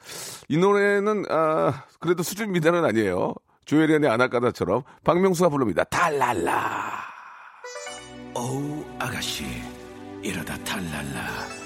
이 0.49 0.57
노래는, 0.57 1.25
아, 1.29 1.83
그래도 1.99 2.23
수준 2.23 2.51
미달은 2.51 2.83
아니에요. 2.83 3.35
조혜련의 3.65 4.09
아나까다처럼 4.09 4.81
박명수가 5.03 5.49
부릅니다. 5.49 5.83
달랄라. 5.83 6.93
어우 8.33 8.83
아가씨 8.97 9.45
이러다 10.23 10.57
탈랄라 10.63 11.21
음 11.51 11.60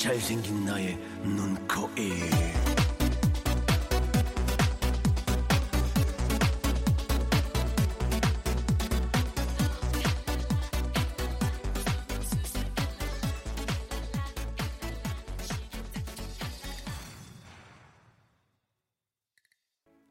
잘생긴 0.00 0.64
나의 0.64 0.96
눈 1.22 1.54
코 1.68 1.86
입 1.98 2.24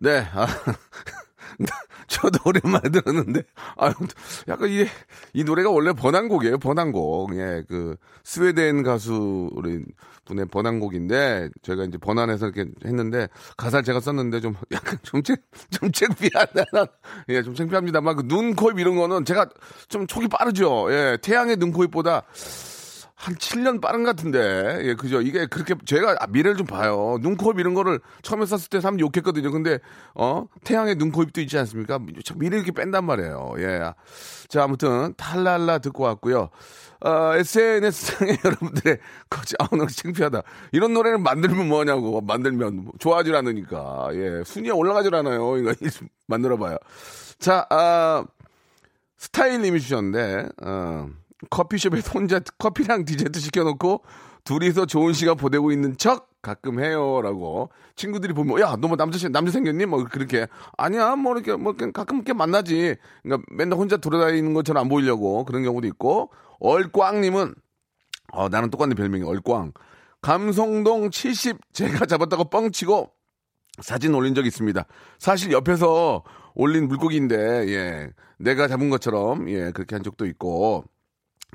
네. 0.01 0.19
아, 0.33 0.47
저, 2.09 2.29
저도 2.29 2.39
오랜만에 2.45 2.89
들었는데, 2.89 3.43
아유, 3.77 3.93
약간 4.47 4.69
이, 4.69 4.85
이 5.33 5.43
노래가 5.43 5.69
원래 5.69 5.93
번안곡이에요, 5.93 6.57
번안곡. 6.57 7.35
예, 7.35 7.63
그, 7.67 7.95
스웨덴 8.23 8.83
가수, 8.83 9.49
우리 9.53 9.83
분의 10.25 10.45
번안곡인데, 10.47 11.49
제가 11.61 11.85
이제 11.85 11.97
번안해서 11.97 12.47
이렇게 12.47 12.69
했는데, 12.85 13.27
가사를 13.57 13.83
제가 13.83 13.99
썼는데 13.99 14.41
좀, 14.41 14.55
약간 14.71 14.97
좀, 15.03 15.23
창, 15.23 15.37
좀 15.71 15.91
창피하다. 15.91 16.63
예, 17.29 17.41
좀 17.41 17.55
창피합니다만, 17.55 18.15
그 18.15 18.27
눈, 18.27 18.55
코, 18.55 18.69
입 18.71 18.79
이런 18.79 18.95
거는 18.95 19.25
제가 19.25 19.49
좀 19.87 20.05
촉이 20.05 20.27
빠르죠. 20.27 20.91
예, 20.91 21.17
태양의 21.21 21.57
눈, 21.57 21.71
코, 21.71 21.83
입보다 21.83 22.23
한 23.19 23.35
7년 23.35 23.81
빠른 23.81 24.03
것 24.03 24.15
같은데, 24.15 24.79
예, 24.83 24.93
그죠. 24.95 25.19
이게 25.19 25.45
그렇게, 25.45 25.75
제가 25.85 26.15
미래를 26.29 26.55
좀 26.55 26.65
봐요. 26.65 27.17
눈, 27.19 27.35
코, 27.35 27.51
입 27.51 27.59
이런 27.59 27.73
거를 27.73 27.99
처음에 28.21 28.45
썼을 28.45 28.69
때 28.69 28.79
사람들이 28.79 29.05
욕했거든요. 29.05 29.51
근데, 29.51 29.79
어, 30.15 30.45
태양의 30.63 30.95
눈, 30.95 31.11
코, 31.11 31.23
입도 31.23 31.41
있지 31.41 31.57
않습니까? 31.57 31.99
참 32.23 32.39
미래 32.39 32.55
이렇게 32.55 32.71
뺀단 32.71 33.03
말이에요. 33.03 33.55
예. 33.57 33.93
자, 34.47 34.63
아무튼, 34.63 35.13
탈랄라 35.17 35.79
듣고 35.79 36.05
왔고요. 36.05 36.49
어, 37.01 37.35
SNS상에 37.35 38.37
여러분들의, 38.45 38.99
거지, 39.29 39.55
아, 39.59 39.67
오늘 39.69 39.87
창피하다. 39.87 40.41
이런 40.71 40.93
노래를 40.93 41.17
만들면 41.17 41.67
뭐냐고, 41.67 42.21
만들면. 42.21 42.93
좋아하질 42.99 43.35
않으니까. 43.35 44.11
예. 44.13 44.43
순위에 44.45 44.71
올라가질 44.71 45.13
않아요. 45.13 45.57
이거 45.57 45.73
만들어봐요. 46.27 46.77
자, 47.37 47.65
아, 47.69 48.23
스타일님이 49.17 49.81
주셨는데, 49.81 50.47
어, 50.63 51.09
커피숍에서 51.49 52.11
혼자 52.17 52.39
커피랑 52.57 53.05
디저트 53.05 53.39
시켜놓고 53.39 54.03
둘이서 54.43 54.85
좋은 54.85 55.13
시간 55.13 55.35
보내고 55.37 55.71
있는 55.71 55.97
척 55.97 56.29
가끔 56.41 56.79
해요라고. 56.79 57.69
친구들이 57.95 58.33
보면 58.33 58.59
야 58.61 58.75
너 58.77 58.87
뭐 58.87 58.95
남자 58.95 59.17
생- 59.19 59.31
남자 59.31 59.51
생겼니? 59.51 59.85
뭐 59.85 60.05
그렇게. 60.05 60.47
아니야 60.77 61.15
뭐 61.17 61.33
이렇게 61.35 61.55
뭐 61.55 61.73
가끔 61.93 62.17
이렇게 62.17 62.33
만나지. 62.33 62.95
그러니까 63.23 63.45
맨날 63.51 63.77
혼자 63.77 63.97
돌아다니는 63.97 64.53
것처럼 64.53 64.81
안 64.83 64.89
보이려고 64.89 65.43
그런 65.45 65.63
경우도 65.63 65.87
있고. 65.87 66.31
얼꽝님은 66.61 67.53
어 68.33 68.49
나는 68.49 68.69
똑같네 68.69 68.95
별명이 68.95 69.23
얼꽝. 69.23 69.73
감성동 70.21 71.11
70 71.11 71.57
제가 71.73 72.05
잡았다고 72.05 72.45
뻥치고 72.49 73.11
사진 73.81 74.13
올린 74.13 74.35
적 74.35 74.45
있습니다. 74.45 74.85
사실 75.19 75.51
옆에서 75.53 76.23
올린 76.53 76.87
물고기인데, 76.89 77.67
예. 77.69 78.09
내가 78.37 78.67
잡은 78.67 78.89
것처럼, 78.89 79.49
예, 79.49 79.71
그렇게 79.71 79.95
한 79.95 80.03
적도 80.03 80.25
있고, 80.25 80.83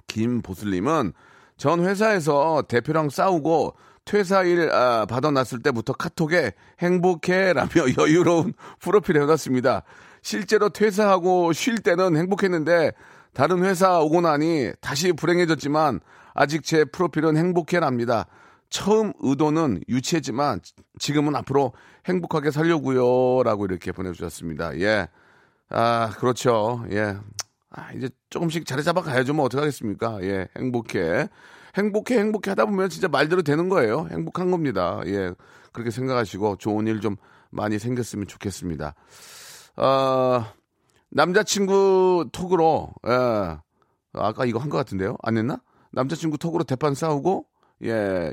김보슬님은 0.07 1.13
전 1.57 1.85
회사에서 1.85 2.63
대표랑 2.69 3.11
싸우고 3.11 3.77
퇴사일 4.05 4.71
아, 4.71 5.07
받아놨을 5.07 5.63
때부터 5.63 5.93
카톡에 5.95 6.53
행복해라며 6.81 7.71
여유로운 7.99 8.53
프로필 8.81 9.21
해놨습니다. 9.21 9.83
실제로 10.23 10.69
퇴사하고 10.69 11.53
쉴 11.53 11.79
때는 11.79 12.17
행복했는데 12.17 12.93
다른 13.33 13.65
회사 13.65 13.99
오고 14.01 14.21
나니 14.21 14.73
다시 14.81 15.13
불행해졌지만 15.13 16.01
아직 16.35 16.65
제 16.65 16.85
프로필은 16.85 17.37
행복해랍니다. 17.37 18.27
처음 18.69 19.13
의도는 19.21 19.81
유치했지만 19.89 20.61
지금은 20.99 21.37
앞으로 21.37 21.73
행복하게 22.07 22.51
살려고요. 22.51 23.43
라고 23.45 23.65
이렇게 23.67 23.93
보내주셨습니다. 23.93 24.79
예. 24.81 25.09
아, 25.71 26.11
그렇죠. 26.19 26.85
예. 26.91 27.17
아, 27.77 27.93
이제 27.93 28.09
조금씩 28.31 28.67
자리 28.67 28.85
잡아 28.85 29.01
가야죠. 29.03 29.35
뭐 29.35 29.45
어떡하겠습니까? 29.47 30.23
예. 30.23 30.49
행복해. 30.57 31.29
행복해, 31.77 32.19
행복해 32.19 32.51
하다 32.53 32.67
보면 32.67 32.89
진짜 32.89 33.09
말대로 33.09 33.43
되는 33.43 33.69
거예요. 33.69 34.07
행복한 34.13 34.51
겁니다. 34.53 35.01
예. 35.07 35.33
그렇게 35.73 35.91
생각하시고 35.91 36.57
좋은 36.59 36.87
일 36.87 37.01
좀 37.01 37.17
많이 37.51 37.79
생겼으면 37.79 38.27
좋겠습니다. 38.29 38.95
어, 39.77 40.45
남자친구 41.11 42.29
톡으로, 42.33 42.91
예. 43.09 43.57
아까 44.13 44.45
이거 44.45 44.59
한 44.61 44.71
것 44.71 44.77
같은데요? 44.79 45.17
안 45.23 45.37
했나? 45.37 45.59
남자친구 45.93 46.39
톡으로 46.39 46.63
대판 46.65 46.95
싸우고, 46.95 47.47
예. 47.85 48.33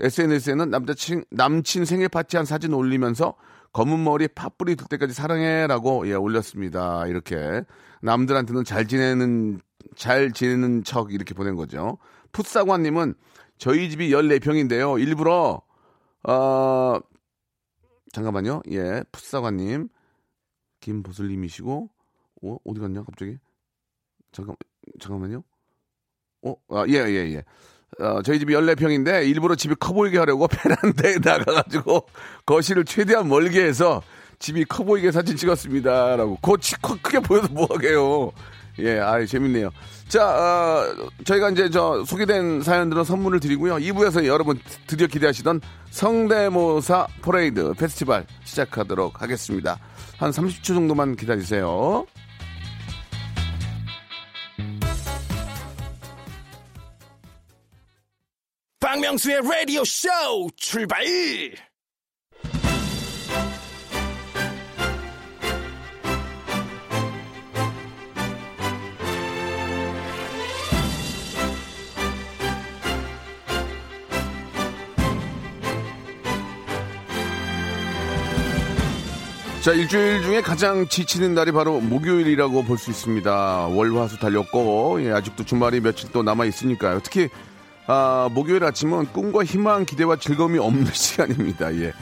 SNS에는 0.00 0.70
남자친, 0.70 1.24
남친 1.30 1.84
생일 1.86 2.08
파티한 2.08 2.44
사진 2.44 2.72
올리면서 2.74 3.34
검은 3.76 4.02
머리 4.02 4.26
팥뿌리 4.26 4.74
들 4.74 4.86
때까지 4.86 5.12
사랑해라고 5.12 6.08
예, 6.08 6.14
올렸습니다. 6.14 7.06
이렇게 7.08 7.62
남들한테는 8.00 8.64
잘 8.64 8.88
지내는 8.88 9.60
잘 9.94 10.32
지내는 10.32 10.82
척 10.82 11.12
이렇게 11.12 11.34
보낸 11.34 11.56
거죠. 11.56 11.98
풋사관님은 12.32 13.12
저희 13.58 13.90
집이 13.90 14.08
14평인데요. 14.08 14.98
일부러 14.98 15.60
어 16.26 16.98
잠깐만요. 18.14 18.62
예, 18.70 19.04
풋사관님 19.12 19.90
김보슬님이시고 20.80 21.90
어, 22.44 22.56
어디 22.64 22.80
갔냐 22.80 23.02
갑자기? 23.02 23.36
잠깐 24.32 24.56
잠깐만요. 24.98 25.44
어, 26.44 26.54
아, 26.70 26.86
예, 26.88 26.94
예, 26.94 27.34
예. 27.34 27.44
어, 28.00 28.20
저희 28.22 28.38
집이 28.38 28.52
14평인데 28.54 29.26
일부러 29.28 29.54
집이 29.54 29.76
커 29.78 29.92
보이게 29.92 30.18
하려고 30.18 30.46
베란다에 30.52 31.16
나가가지고 31.22 32.06
거실을 32.44 32.84
최대한 32.84 33.28
멀게 33.28 33.62
해서 33.64 34.02
집이 34.38 34.64
커 34.66 34.84
보이게 34.84 35.10
사진 35.12 35.36
찍었습니다. 35.36 36.16
라고. 36.16 36.36
그 36.42 36.58
치- 36.60 36.80
커- 36.82 36.98
크게 37.00 37.20
보여서 37.20 37.48
뭐하게요. 37.50 38.32
예, 38.80 38.98
아 38.98 39.24
재밌네요. 39.24 39.70
자, 40.08 40.28
어, 40.28 40.84
저희가 41.24 41.48
이제 41.50 41.70
저 41.70 42.04
소개된 42.04 42.60
사연들은 42.60 43.04
선물을 43.04 43.40
드리고요. 43.40 43.76
2부에서 43.76 44.26
여러분 44.26 44.58
드디어 44.86 45.06
기대하시던 45.06 45.62
성대모사 45.90 47.06
퍼레이드 47.22 47.72
페스티벌 47.78 48.26
시작하도록 48.44 49.22
하겠습니다. 49.22 49.78
한 50.18 50.30
30초 50.30 50.62
정도만 50.62 51.16
기다리세요. 51.16 52.04
박명수의 59.06 59.40
라디오 59.42 59.84
쇼 59.84 60.08
출발! 60.56 61.04
자, 79.62 79.72
일주일 79.72 80.22
중에 80.22 80.40
가장 80.42 80.86
지치는 80.88 81.34
날이 81.34 81.52
바로 81.52 81.80
목요일이라고 81.80 82.64
볼 82.64 82.78
수 82.78 82.90
있습니다. 82.90 83.66
월화수 83.68 84.18
달렸고, 84.18 85.02
예, 85.02 85.12
아직도 85.12 85.44
주말이 85.44 85.80
며칠 85.80 86.10
또 86.12 86.22
남아 86.22 86.44
있으니까요. 86.44 87.00
특히, 87.02 87.28
아, 87.88 88.28
목요일 88.32 88.64
아침은 88.64 89.06
꿈과 89.12 89.44
희망, 89.44 89.84
기대와 89.84 90.16
즐거움이 90.16 90.58
없는 90.58 90.86
시간입니다. 90.92 91.74
예. 91.76 91.92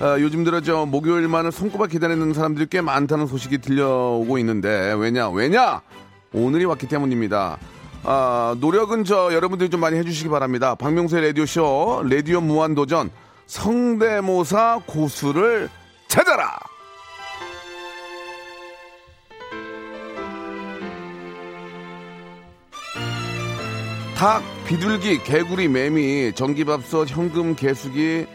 아, 0.00 0.18
요즘 0.20 0.44
들어 0.44 0.60
저 0.60 0.86
목요일만을 0.86 1.52
손꼽아 1.52 1.86
기다리는 1.86 2.32
사람들이 2.32 2.66
꽤 2.70 2.80
많다는 2.80 3.26
소식이 3.26 3.58
들려오고 3.58 4.38
있는데, 4.38 4.94
왜냐, 4.98 5.30
왜냐? 5.30 5.80
오늘이 6.32 6.64
왔기 6.66 6.88
때문입니다. 6.88 7.58
아, 8.02 8.54
노력은 8.60 9.04
저 9.04 9.32
여러분들이 9.32 9.68
좀 9.70 9.80
많이 9.80 9.96
해주시기 9.98 10.28
바랍니다. 10.28 10.74
박명수의 10.74 11.28
라디오 11.28 11.46
쇼, 11.46 12.02
라디오 12.08 12.40
무한 12.40 12.74
도전, 12.74 13.10
성대모사 13.46 14.82
고수를 14.86 15.68
찾아라! 16.08 16.69
닭, 24.20 24.42
비둘기, 24.66 25.22
개구리, 25.22 25.66
매미, 25.68 26.34
전기밥솥, 26.34 27.08
현금, 27.08 27.56
개수기, 27.56 28.26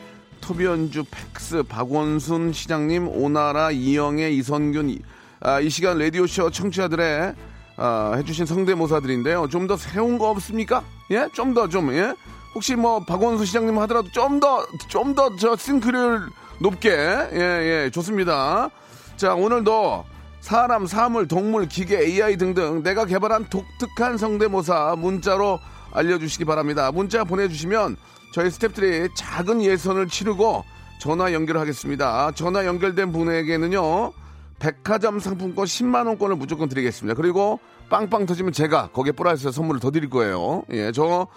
토비연주, 0.41 1.04
팩스, 1.12 1.62
박원순 1.62 2.54
시장님, 2.54 3.08
오나라, 3.08 3.69
이영애, 3.69 4.32
이선균, 4.32 4.89
이- 4.89 5.00
아, 5.41 5.60
이 5.60 5.69
시간 5.69 6.00
라디오쇼 6.00 6.50
청취자들의 6.50 7.36
아, 7.78 8.13
해주신 8.17 8.48
성대모사들인데요. 8.48 9.48
좀 9.50 9.67
더 9.67 9.78
새로운 9.78 10.17
거 10.17 10.30
없습니까? 10.32 10.82
예? 11.12 11.28
좀 11.36 11.54
더 11.54 11.67
좀, 11.69 11.93
예? 11.93 12.15
혹시 12.56 12.76
뭐 12.76 13.04
박원순 13.06 13.45
시장님 13.45 13.78
하더라도 13.80 14.10
좀 14.12 14.39
더, 14.39 14.65
좀 14.88 15.13
더 15.13 15.30
저 15.38 15.56
싱크를 15.56 16.21
높게, 16.62 16.89
예, 16.89 17.38
예, 17.86 17.89
좋습니다. 17.91 18.71
자, 19.17 19.36
오늘도 19.36 20.04
사람, 20.41 20.88
사물, 20.88 21.28
동물, 21.28 21.67
기계, 21.67 22.00
AI 22.00 22.38
등등 22.38 22.82
내가 22.82 23.06
개발한 23.06 23.50
독특한 23.52 24.17
성대모사 24.17 24.95
문자로 24.98 25.60
알려주시기 25.96 26.46
바랍니다. 26.46 26.92
문자 26.92 27.24
보내주시면 27.24 27.98
저희 28.32 28.50
스태프들이 28.52 29.10
작은 29.16 29.64
예선을 29.64 30.08
치르고 30.08 30.64
전화 31.00 31.34
연결하겠습니다. 31.34 32.32
전화 32.36 32.66
연결된 32.66 33.12
분에게는요, 33.12 34.12
백화점 34.60 35.20
상품권 35.20 35.66
10만 35.66 36.08
원권을 36.08 36.36
무조건 36.36 36.70
드리겠습니다. 36.70 37.16
그리고 37.16 37.60
빵빵 37.90 38.26
터지면 38.26 38.52
제가 38.54 38.90
거기에 38.94 39.12
플러스 39.12 39.52
선물을 39.52 39.80
더 39.80 39.92
드릴 39.92 40.10
거예요. 40.10 40.64
예, 40.72 40.92
저, 40.92 41.28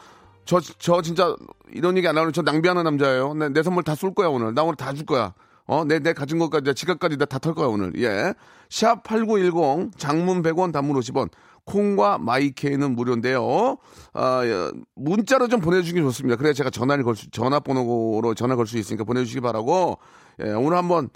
저, 0.45 0.61
저 0.79 1.03
진짜 1.03 1.35
이런 1.73 1.97
얘기 1.97 2.09
안 2.09 2.15
나오는 2.15 2.33
저 2.33 2.43
낭비하는 2.43 2.85
남자예요. 2.85 3.35
내, 3.35 3.49
내 3.51 3.63
선물 3.63 3.83
다 3.83 3.95
쏠 3.95 4.15
거야, 4.15 4.29
오늘. 4.29 4.55
나 4.55 4.63
오늘 4.63 4.77
다 4.77 4.93
줄 4.93 5.05
거야. 5.05 5.35
어, 5.67 5.85
내, 5.85 5.99
내 5.99 6.15
가진 6.15 6.39
것까지, 6.39 6.65
내 6.65 6.73
지갑까지 6.73 7.19
다 7.19 7.39
털 7.39 7.55
거야, 7.55 7.67
오늘. 7.67 7.93
예. 8.01 8.33
샵 8.71 9.03
8910, 9.03 9.99
장문 9.99 10.43
100원, 10.43 10.73
단문 10.73 10.99
50원. 10.99 11.29
콩과 11.69 12.19
마이케이는 12.19 12.97
무료인데요. 12.97 13.77
아, 14.15 14.41
예, 14.45 14.71
문자로 14.97 15.49
좀 15.49 15.61
보내주시기 15.61 16.01
좋습니다. 16.01 16.37
그래야 16.37 16.55
제가 16.55 16.71
전화를 16.71 17.05
걸 17.05 17.15
수, 17.15 17.31
전화번호로 17.31 18.35
전화 18.35 18.57
걸 18.57 18.67
수 18.67 18.79
있으니까 18.79 19.05
보내주시기 19.05 19.41
바라고. 19.41 19.99
예, 20.43 20.51
오늘 20.53 20.79
한번, 20.79 21.11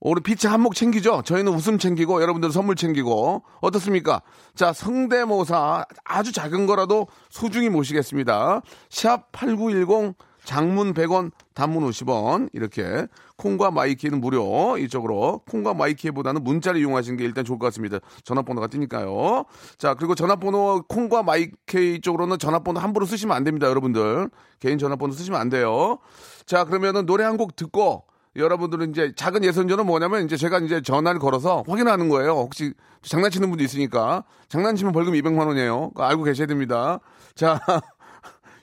오늘 0.00 0.22
피치 0.22 0.46
한몫 0.46 0.74
챙기죠? 0.74 1.22
저희는 1.24 1.52
웃음 1.52 1.78
챙기고, 1.78 2.20
여러분들은 2.20 2.52
선물 2.52 2.76
챙기고. 2.76 3.42
어떻습니까? 3.62 4.20
자, 4.54 4.74
성대모사 4.74 5.86
아주 6.04 6.32
작은 6.32 6.66
거라도 6.66 7.06
소중히 7.30 7.70
모시겠습니다. 7.70 8.60
샵 8.90 9.32
8910, 9.32 10.14
장문 10.44 10.94
100원, 10.94 11.30
단문 11.54 11.88
50원. 11.88 12.48
이렇게. 12.52 13.06
콩과 13.36 13.70
마이케이는 13.70 14.20
무료. 14.20 14.76
이쪽으로. 14.78 15.40
콩과 15.50 15.74
마이케이보다는 15.74 16.44
문자를 16.44 16.80
이용하시는 16.80 17.16
게 17.16 17.24
일단 17.24 17.44
좋을 17.44 17.58
것 17.58 17.66
같습니다. 17.66 17.98
전화번호가 18.24 18.66
뜨니까요. 18.68 19.44
자, 19.78 19.94
그리고 19.94 20.14
전화번호, 20.14 20.82
콩과 20.88 21.22
마이케이 21.22 22.00
쪽으로는 22.00 22.38
전화번호 22.38 22.80
함부로 22.80 23.06
쓰시면 23.06 23.36
안 23.36 23.44
됩니다, 23.44 23.68
여러분들. 23.68 24.28
개인 24.60 24.78
전화번호 24.78 25.12
쓰시면 25.14 25.40
안 25.40 25.48
돼요. 25.48 25.98
자, 26.46 26.64
그러면은 26.64 27.06
노래 27.06 27.24
한 27.24 27.34
곡 27.36 27.56
듣고, 27.56 28.04
여러분들은 28.36 28.90
이제 28.90 29.12
작은 29.16 29.44
예선전은 29.44 29.86
뭐냐면 29.86 30.24
이제 30.24 30.36
제가 30.36 30.58
이제 30.58 30.80
전화를 30.80 31.20
걸어서 31.20 31.62
확인하는 31.68 32.08
거예요. 32.08 32.32
혹시 32.32 32.72
장난치는 33.02 33.48
분도 33.48 33.62
있으니까. 33.64 34.24
장난치면 34.48 34.92
벌금 34.92 35.12
200만 35.14 35.46
원이에요. 35.46 35.92
알고 35.96 36.24
계셔야 36.24 36.46
됩니다. 36.48 36.98
자, 37.36 37.60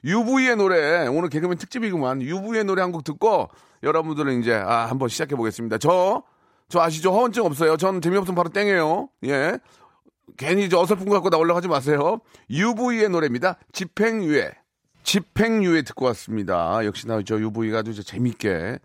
UV의 0.04 0.56
노래 0.56 1.08
오늘 1.08 1.30
개그맨 1.30 1.58
특집이구만. 1.58 2.22
UV의 2.22 2.64
노래 2.64 2.82
한 2.82 2.92
곡 2.92 3.04
듣고 3.04 3.50
여러분들은 3.84 4.42
이제 4.42 4.54
아 4.54 4.88
한번 4.90 5.10
시작해 5.10 5.36
보겠습니다. 5.36 5.78
저 5.78 6.24
저 6.72 6.80
아시죠? 6.80 7.12
허언증 7.12 7.44
없어요. 7.44 7.76
전 7.76 8.00
재미없으면 8.00 8.34
바로 8.34 8.48
땡해요. 8.48 9.10
예. 9.26 9.60
괜히 10.38 10.70
저 10.70 10.80
어설픈 10.80 11.06
거 11.06 11.16
갖고 11.16 11.30
나 11.30 11.36
올라가지 11.36 11.68
마세요. 11.68 12.22
UV의 12.50 13.10
노래입니다. 13.10 13.58
집행유예. 13.74 14.52
집행유예 15.04 15.82
듣고 15.82 16.06
왔습니다. 16.06 16.86
역시나 16.86 17.24
저 17.26 17.38
UV가 17.38 17.80
아주 17.80 17.94
저 17.94 18.02
재밌게 18.02 18.80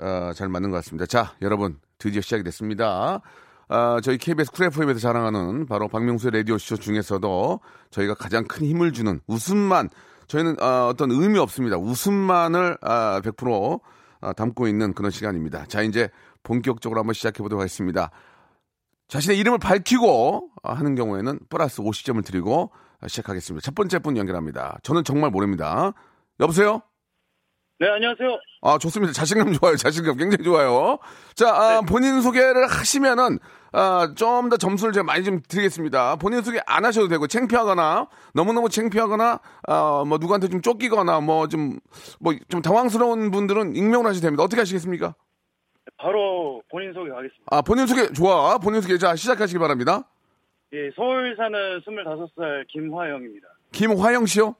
어, 0.00 0.32
잘 0.34 0.50
맞는 0.50 0.70
것 0.70 0.76
같습니다. 0.76 1.06
자, 1.06 1.32
여러분 1.40 1.78
드디어 1.96 2.20
시작이 2.20 2.42
됐습니다. 2.44 3.22
아, 3.68 4.00
저희 4.02 4.18
KBS 4.18 4.50
쿨 4.50 4.66
FM에서 4.66 5.00
자랑하는 5.00 5.64
바로 5.64 5.88
박명수의 5.88 6.30
라디오쇼 6.32 6.76
중에서도 6.76 7.60
저희가 7.90 8.12
가장 8.16 8.44
큰 8.44 8.66
힘을 8.66 8.92
주는 8.92 9.18
웃음만 9.26 9.88
저희는 10.26 10.60
어, 10.62 10.94
떤 10.96 11.10
의미 11.10 11.38
없습니다. 11.38 11.76
웃음만을 11.76 12.78
아, 12.80 13.20
100% 13.22 13.80
아, 14.20 14.32
담고 14.32 14.68
있는 14.68 14.94
그런 14.94 15.10
시간입니다. 15.10 15.66
자, 15.66 15.82
이제 15.82 16.08
본격적으로 16.42 17.00
한번 17.00 17.14
시작해 17.14 17.42
보도록 17.42 17.60
하겠습니다. 17.60 18.10
자신의 19.08 19.38
이름을 19.38 19.58
밝히고 19.58 20.50
아, 20.62 20.72
하는 20.72 20.94
경우에는 20.94 21.40
플러스 21.48 21.82
50점을 21.82 22.24
드리고 22.24 22.70
아, 23.00 23.08
시작하겠습니다. 23.08 23.64
첫 23.64 23.74
번째 23.74 23.98
분 23.98 24.16
연결합니다. 24.16 24.78
저는 24.82 25.04
정말 25.04 25.30
모릅니다. 25.30 25.92
여보세요? 26.40 26.82
네, 27.80 27.88
안녕하세요. 27.88 28.38
아, 28.62 28.78
좋습니다. 28.78 29.12
자신감 29.12 29.52
좋아요. 29.54 29.76
자신감 29.76 30.16
굉장히 30.16 30.44
좋아요. 30.44 30.98
자, 31.34 31.48
아, 31.50 31.80
본인 31.82 32.22
소개를 32.22 32.66
하시면은, 32.68 33.38
아, 33.72 34.12
좀 34.16 34.48
더 34.48 34.56
점수를 34.56 34.92
제가 34.92 35.02
많이 35.04 35.24
좀 35.24 35.40
드리겠습니다. 35.48 36.16
본인 36.16 36.40
소개 36.42 36.60
안 36.66 36.84
하셔도 36.84 37.08
되고, 37.08 37.26
창피하거나, 37.26 38.08
너무너무 38.32 38.68
창피하거나, 38.68 39.40
아, 39.66 40.04
뭐, 40.06 40.18
누구한테 40.18 40.48
좀 40.48 40.62
쫓기거나, 40.62 41.20
뭐, 41.20 41.48
좀, 41.48 41.80
뭐, 42.20 42.32
좀 42.48 42.62
당황스러운 42.62 43.32
분들은 43.32 43.74
익명을 43.74 44.06
하셔도 44.06 44.22
됩니다. 44.22 44.44
어떻게 44.44 44.60
하시겠습니까? 44.60 45.16
바로 45.98 46.62
본인 46.70 46.92
소개 46.92 47.10
가겠습니다. 47.10 47.44
아, 47.50 47.60
본인 47.62 47.86
소개, 47.88 48.12
좋아. 48.12 48.56
본인 48.58 48.80
소개, 48.82 48.96
자, 48.98 49.16
시작하시기 49.16 49.58
바랍니다. 49.58 50.08
예, 50.72 50.90
서울 50.94 51.34
사는 51.36 51.80
25살 51.80 52.66
김화영입니다. 52.68 53.46
김화영 53.72 54.26
씨요? 54.26 54.54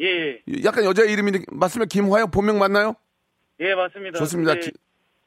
예, 0.00 0.40
약간 0.64 0.84
여자 0.84 1.02
이름인데, 1.04 1.40
맞으면 1.52 1.88
김화영 1.88 2.30
본명 2.30 2.58
맞나요? 2.58 2.94
예, 3.60 3.74
맞습니다. 3.74 4.18
좋습니다. 4.18 4.54
근데, 4.54 4.70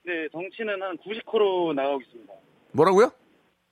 네, 0.06 0.28
덩치는 0.32 0.82
한 0.82 0.98
90kg 0.98 1.74
나가고 1.76 2.02
있습니다. 2.02 2.34
뭐라고요? 2.72 3.12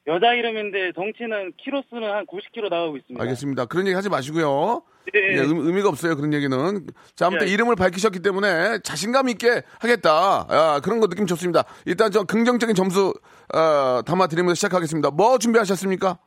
여자 0.08 0.34
이름인데 0.34 0.94
덩치는 0.94 1.54
키로수는 1.58 2.10
한 2.10 2.26
90kg 2.26 2.70
나가고 2.70 2.98
있습니다. 2.98 3.22
알겠습니다. 3.22 3.66
그런 3.66 3.88
얘기 3.88 3.96
하지 3.96 4.10
마시고요. 4.10 4.82
예, 5.14 5.20
예, 5.20 5.40
의, 5.40 5.48
의미가 5.48 5.90
없어요. 5.90 6.16
그런 6.16 6.34
얘기는. 6.34 6.88
자, 7.16 7.28
아무튼 7.28 7.48
예. 7.48 7.52
이름을 7.52 7.76
밝히셨기 7.76 8.22
때문에 8.22 8.80
자신감 8.84 9.30
있게 9.30 9.64
하겠다. 9.80 10.46
아, 10.50 10.80
그런 10.84 11.00
거 11.00 11.08
느낌 11.08 11.26
좋습니다. 11.28 11.66
일단 11.86 12.12
저 12.12 12.24
긍정적인 12.24 12.76
점수 12.76 13.14
어, 13.54 14.02
담아 14.06 14.28
드리면서 14.28 14.56
시작하겠습니다. 14.56 15.12
뭐 15.12 15.38
준비하셨습니까? 15.38 16.20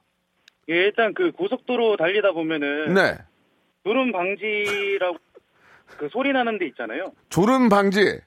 예, 0.68 0.74
일단 0.74 1.14
그 1.14 1.32
고속도로 1.32 1.96
달리다 1.96 2.32
보면은 2.32 2.94
네. 2.94 3.16
졸음 3.84 4.12
방지라고 4.12 5.16
그 5.98 6.08
소리 6.12 6.32
나는 6.32 6.58
데 6.58 6.66
있잖아요. 6.68 7.12
졸음 7.30 7.68
방지. 7.68 8.20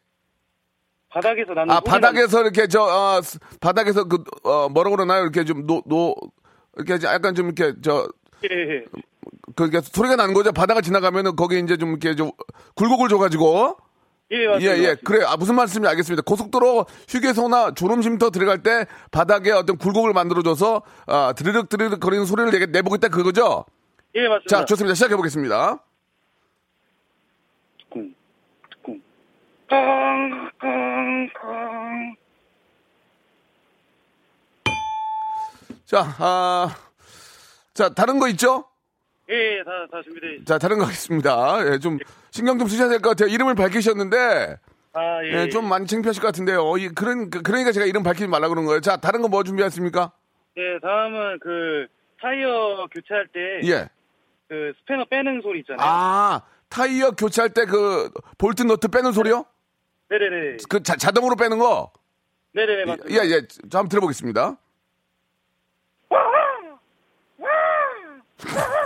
바닥에서 1.10 1.54
나는 1.54 1.72
아, 1.76 1.80
바닥에서 1.80 2.42
이렇게 2.42 2.68
저 2.68 2.82
어, 2.82 3.22
스- 3.22 3.38
바닥에서 3.62 4.06
그 4.06 4.24
어, 4.44 4.68
뭐라고 4.70 4.96
그러나요? 4.96 5.22
이렇게 5.22 5.44
좀노노 5.46 6.16
이렇게 6.78 7.06
약간 7.06 7.36
좀 7.36 7.48
이렇게 7.48 7.74
저 7.84 8.08
나는, 8.44 8.50
예, 8.52 8.76
예. 8.78 8.86
그게 9.56 9.80
소리가 9.80 10.16
나는 10.16 10.34
거죠. 10.34 10.52
바닥을 10.52 10.82
지나가면은 10.82 11.36
거기 11.36 11.60
이제 11.60 11.78
좀 11.78 11.90
이렇게 11.92 12.16
좀 12.16 12.32
굴곡을 12.76 13.10
줘가지고 13.10 13.78
예, 14.32 14.38
예, 14.42 14.48
맞습니다. 14.48 14.78
예. 14.80 14.96
그래. 15.04 15.24
아, 15.26 15.38
무슨 15.38 15.54
말씀인지 15.54 15.88
알겠습니다. 15.90 16.24
고속도로 16.26 16.88
휴게소나 17.08 17.76
졸음쉼터 17.76 18.32
들어갈 18.32 18.64
때 18.64 18.88
바닥에 19.12 19.52
어떤 19.52 19.78
굴곡을 19.78 20.14
만들어줘서, 20.14 20.82
아, 21.06 21.34
드르륵 21.38 21.70
드르륵 21.70 22.00
거리는 22.00 22.26
소리를 22.26 22.50
내게, 22.52 22.66
내보겠다 22.66 23.10
그거죠? 23.10 23.66
예, 24.16 24.28
맞습니다. 24.28 24.48
자, 24.58 24.66
좋습니다. 24.66 24.94
시작해 24.94 25.16
보겠습니다. 25.16 25.84
쿵, 27.90 28.14
쿵. 28.84 29.02
깡, 29.68 30.52
깡, 30.60 31.30
깡. 31.34 32.16
자, 35.86 36.04
아, 36.20 36.76
자, 37.74 37.90
다른 37.90 38.20
거 38.20 38.28
있죠? 38.30 38.66
예, 39.30 39.58
예, 39.60 39.64
다, 39.64 39.72
다 39.92 40.02
준비되어 40.04 40.30
있습니다. 40.32 40.54
자, 40.54 40.58
다른 40.60 40.78
거 40.78 40.86
하겠습니다. 40.86 41.72
예, 41.74 41.80
좀, 41.80 41.98
신경 42.32 42.60
좀 42.60 42.68
쓰셔야 42.68 42.90
될 42.90 43.00
것 43.00 43.10
같아요. 43.10 43.30
이름을 43.34 43.56
밝히셨는데, 43.56 44.58
아, 44.94 45.24
예. 45.26 45.42
예, 45.46 45.50
좀 45.50 45.68
많이 45.68 45.88
창피하실 45.88 46.22
것 46.22 46.28
같은데요. 46.28 46.78
이, 46.78 46.90
그런, 46.90 47.30
그- 47.32 47.42
그러니까 47.42 47.72
제가 47.72 47.86
이름 47.88 48.04
밝히지 48.04 48.28
말라 48.28 48.48
그런 48.50 48.66
거예요. 48.66 48.80
자, 48.82 48.98
다른 48.98 49.22
거 49.24 49.28
뭐 49.28 49.44
준비하십니까? 49.44 50.12
예, 50.58 50.80
다음은 50.82 51.40
그 51.40 51.88
타이어 52.22 52.88
교체할 52.92 53.28
때 53.34 53.40
그 54.54 54.68
예. 54.68 54.74
스패너 54.80 55.06
빼는 55.06 55.42
소리 55.42 55.62
있잖아요. 55.62 55.88
아, 55.88 56.42
타이어 56.70 57.12
교체할 57.12 57.50
때 57.50 57.66
그, 57.66 58.12
볼트 58.38 58.62
너트 58.64 58.88
빼는 58.90 59.12
소리요? 59.12 59.46
네네네. 60.10 60.58
그 60.70 60.84
자, 60.84 60.96
자동으로 60.96 61.36
빼는 61.36 61.58
거? 61.58 61.92
네네네, 62.54 62.86
맞습니다. 62.86 63.26
예, 63.26 63.30
예. 63.32 63.42
저 63.72 63.80
한번 63.80 63.90
들어보겠습니다. 63.90 64.58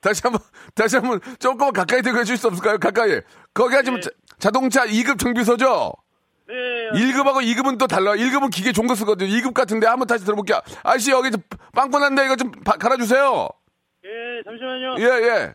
다시 0.00 0.20
한번, 0.22 0.40
다시 0.74 0.96
한번 0.96 1.20
조금 1.38 1.72
가까이 1.72 2.02
대고 2.02 2.18
해줄 2.18 2.36
수 2.36 2.46
없을까요? 2.48 2.78
가까이. 2.78 3.20
거기가 3.54 3.82
지금 3.82 4.00
자, 4.00 4.10
자동차 4.38 4.86
2급 4.86 5.18
정비소죠? 5.18 5.92
네, 6.94 7.00
1급하고 7.12 7.42
2급은 7.42 7.78
또 7.78 7.86
달라요. 7.86 8.14
1급은 8.16 8.50
기계 8.52 8.72
좋은 8.72 8.86
거 8.86 8.94
쓰거든요. 8.94 9.28
2급 9.28 9.52
같은데 9.54 9.86
한번 9.86 10.06
다시 10.06 10.24
들어볼게요. 10.24 10.60
아저씨, 10.82 11.10
여기 11.10 11.30
좀 11.30 11.42
빵꾸 11.74 11.98
난데 11.98 12.24
이거 12.26 12.36
좀 12.36 12.50
바- 12.64 12.72
갈아주세요. 12.76 13.48
예, 14.04 14.42
잠시만요. 14.44 14.96
예, 14.98 15.28
예. 15.28 15.54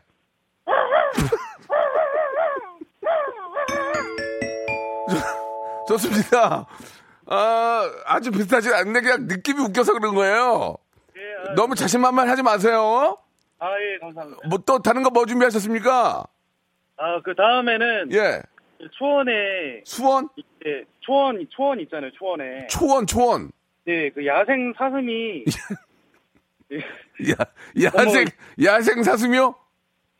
좋- 5.09 5.87
좋습니다. 5.97 6.65
아, 7.27 7.91
아주 8.05 8.31
비슷하지 8.31 8.73
않네. 8.73 9.01
그냥 9.01 9.27
느낌이 9.27 9.61
웃겨서 9.61 9.93
그런 9.93 10.15
거예요. 10.15 10.75
예, 11.15 11.49
아, 11.51 11.53
너무 11.55 11.75
자신만만 11.75 12.27
하지 12.29 12.41
마세요. 12.43 13.17
아, 13.59 13.67
예, 13.71 13.99
감사합니다. 13.99 14.47
뭐 14.47 14.59
또 14.65 14.79
다른 14.81 15.03
거 15.03 15.09
뭐 15.09 15.25
준비하셨습니까? 15.25 16.23
아, 16.97 17.21
그 17.23 17.35
다음에는 17.35 18.11
예. 18.13 18.41
초원에 18.91 19.81
수원? 19.83 20.29
예, 20.65 20.83
초원 21.01 21.45
초원 21.49 21.79
있잖아요, 21.81 22.11
초원에. 22.13 22.67
초원, 22.67 23.05
초원. 23.05 23.51
네, 23.85 24.09
그 24.09 24.25
야생 24.25 24.73
사슴이 24.77 25.45
야, 27.31 27.45
야생, 27.83 28.25
야생 28.63 29.03
사슴이요? 29.03 29.55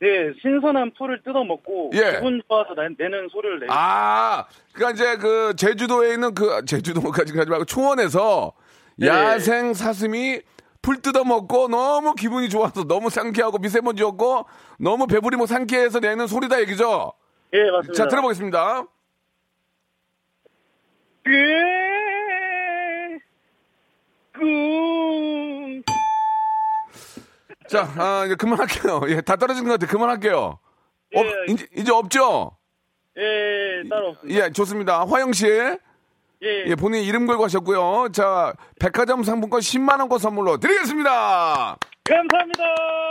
네, 0.00 0.32
신선한 0.40 0.92
풀을 0.96 1.22
뜯어 1.22 1.44
먹고 1.44 1.90
예. 1.94 2.16
기분 2.16 2.42
좋아서 2.48 2.74
내, 2.74 2.88
내는 2.98 3.28
소리를 3.30 3.60
내요. 3.60 3.68
아, 3.70 4.46
그니까 4.72 4.92
이제 4.92 5.16
그 5.18 5.54
제주도에 5.56 6.14
있는 6.14 6.34
그 6.34 6.64
제주도까지 6.64 7.34
가지 7.34 7.50
말고 7.50 7.66
초원에서 7.66 8.52
네. 8.96 9.06
야생 9.08 9.74
사슴이 9.74 10.40
풀 10.82 11.02
뜯어 11.02 11.24
먹고 11.24 11.68
너무 11.68 12.14
기분이 12.14 12.48
좋아서 12.48 12.84
너무 12.84 13.10
상쾌하고 13.10 13.58
미세먼지 13.58 14.02
없고 14.02 14.46
너무 14.78 15.06
배부리 15.06 15.36
뭐 15.36 15.46
상쾌해서 15.46 16.00
내는 16.00 16.26
소리다 16.26 16.60
얘기죠. 16.62 17.12
예, 17.52 17.70
맞습니다. 17.70 17.92
자, 17.94 18.08
들어보겠습니다. 18.08 18.84
그, 21.24 21.30
꿈. 24.38 25.82
자, 27.68 27.88
아, 27.98 28.24
이제 28.26 28.34
그만할게요. 28.34 29.00
예, 29.08 29.20
다 29.20 29.36
떨어진 29.36 29.64
것 29.64 29.72
같아요. 29.72 29.88
그만할게요. 29.90 30.58
없, 31.14 31.26
예. 31.26 31.52
이제, 31.52 31.66
이제 31.76 31.92
없죠? 31.92 32.56
예, 33.16 33.88
따로 33.88 34.08
없습니다. 34.08 34.44
예, 34.46 34.50
좋습니다. 34.52 35.04
화영 35.04 35.32
씨. 35.32 35.46
예, 35.46 36.64
예, 36.66 36.74
본인 36.74 37.02
이름 37.02 37.26
걸고 37.26 37.44
하셨고요. 37.44 38.08
자, 38.12 38.54
백화점 38.78 39.22
상품권 39.22 39.60
10만원권 39.60 40.18
선물로 40.18 40.56
드리겠습니다. 40.56 41.76
감사합니다. 42.04 42.64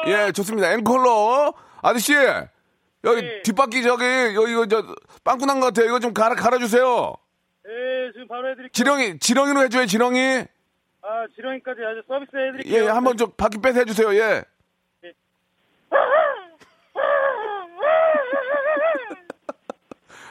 예, 0.07 0.31
좋습니다. 0.31 0.73
앵콜로. 0.73 1.53
아저씨, 1.81 2.13
여기 3.05 3.21
예. 3.23 3.41
뒷바퀴 3.43 3.81
저기, 3.83 4.03
여기, 4.35 4.51
이거 4.51 4.65
저, 4.67 4.83
빵꾸 5.23 5.45
난 5.45 5.59
것 5.59 5.67
같아요. 5.67 5.87
이거 5.87 5.99
좀 5.99 6.13
갈아, 6.13 6.35
갈아주세요. 6.35 7.13
예, 7.67 8.11
지금 8.13 8.27
바로 8.27 8.49
해드릴게요. 8.49 8.71
지렁이, 8.73 9.19
지렁이로 9.19 9.61
해줘요, 9.63 9.85
지렁이. 9.85 10.19
아, 11.01 11.25
지렁이까지 11.35 11.79
아주 11.81 12.01
서비스 12.07 12.31
해드릴게요. 12.35 12.81
예, 12.81 12.85
예, 12.85 12.89
한번 12.89 13.15
좀 13.17 13.31
바퀴 13.37 13.57
빼서 13.59 13.79
해주세요, 13.79 14.13
예. 14.15 14.43